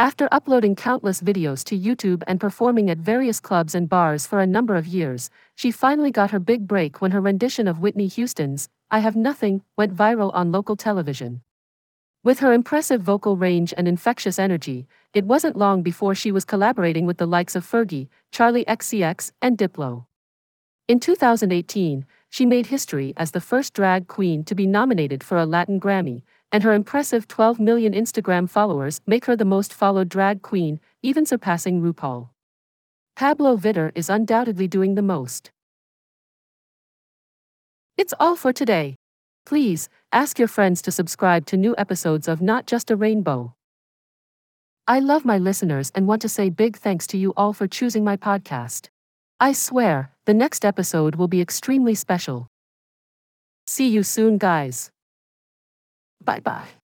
After 0.00 0.30
uploading 0.32 0.76
countless 0.76 1.20
videos 1.20 1.62
to 1.64 1.78
YouTube 1.78 2.22
and 2.26 2.40
performing 2.40 2.88
at 2.88 2.96
various 2.96 3.38
clubs 3.38 3.74
and 3.74 3.86
bars 3.86 4.26
for 4.26 4.40
a 4.40 4.46
number 4.46 4.76
of 4.76 4.86
years, 4.86 5.28
she 5.54 5.70
finally 5.70 6.10
got 6.10 6.30
her 6.30 6.38
big 6.38 6.66
break 6.66 7.02
when 7.02 7.10
her 7.10 7.20
rendition 7.20 7.68
of 7.68 7.80
Whitney 7.80 8.06
Houston's 8.06 8.70
I 8.90 9.00
Have 9.00 9.14
Nothing 9.14 9.60
went 9.76 9.94
viral 9.94 10.30
on 10.32 10.52
local 10.52 10.74
television. 10.74 11.42
With 12.24 12.38
her 12.38 12.54
impressive 12.54 13.02
vocal 13.02 13.36
range 13.36 13.74
and 13.76 13.86
infectious 13.86 14.38
energy, 14.38 14.86
it 15.12 15.26
wasn't 15.26 15.58
long 15.58 15.82
before 15.82 16.14
she 16.14 16.32
was 16.32 16.46
collaborating 16.46 17.04
with 17.04 17.18
the 17.18 17.26
likes 17.26 17.54
of 17.54 17.66
Fergie, 17.66 18.08
Charli 18.32 18.64
XCX, 18.64 19.32
and 19.42 19.58
Diplo. 19.58 20.06
In 20.88 20.98
2018, 20.98 22.06
she 22.30 22.46
made 22.46 22.68
history 22.68 23.12
as 23.18 23.32
the 23.32 23.40
first 23.42 23.74
drag 23.74 24.08
queen 24.08 24.44
to 24.44 24.54
be 24.54 24.66
nominated 24.66 25.22
for 25.22 25.36
a 25.36 25.44
Latin 25.44 25.78
Grammy, 25.78 26.22
and 26.52 26.62
her 26.62 26.72
impressive 26.72 27.28
12 27.28 27.60
million 27.60 27.92
Instagram 27.92 28.48
followers 28.48 29.00
make 29.06 29.26
her 29.26 29.36
the 29.36 29.44
most 29.44 29.72
followed 29.72 30.08
drag 30.08 30.42
queen, 30.42 30.80
even 31.02 31.24
surpassing 31.24 31.80
RuPaul. 31.80 32.28
Pabllo 33.16 33.58
Vittar 33.58 33.92
is 33.94 34.08
undoubtedly 34.08 34.66
doing 34.66 34.94
the 34.94 35.02
most. 35.02 35.50
It's 37.96 38.14
all 38.18 38.36
for 38.36 38.52
today. 38.52 38.96
Please, 39.44 39.88
ask 40.12 40.38
your 40.38 40.48
friends 40.48 40.80
to 40.82 40.90
subscribe 40.90 41.44
to 41.46 41.56
new 41.56 41.74
episodes 41.76 42.28
of 42.28 42.40
Not 42.40 42.66
Just 42.66 42.90
a 42.90 42.96
Rainbow. 42.96 43.54
I 44.86 44.98
love 45.00 45.24
my 45.24 45.38
listeners 45.38 45.92
and 45.94 46.06
want 46.06 46.22
to 46.22 46.28
say 46.28 46.50
big 46.50 46.76
thanks 46.76 47.06
to 47.08 47.18
you 47.18 47.32
all 47.36 47.52
for 47.52 47.68
choosing 47.68 48.02
my 48.02 48.16
podcast. 48.16 48.88
I 49.38 49.52
swear, 49.52 50.12
the 50.24 50.34
next 50.34 50.64
episode 50.64 51.14
will 51.16 51.28
be 51.28 51.40
extremely 51.40 51.94
special. 51.94 52.48
See 53.66 53.88
you 53.88 54.02
soon, 54.02 54.38
guys. 54.38 54.90
Bye 56.24 56.40
bye. 56.40 56.79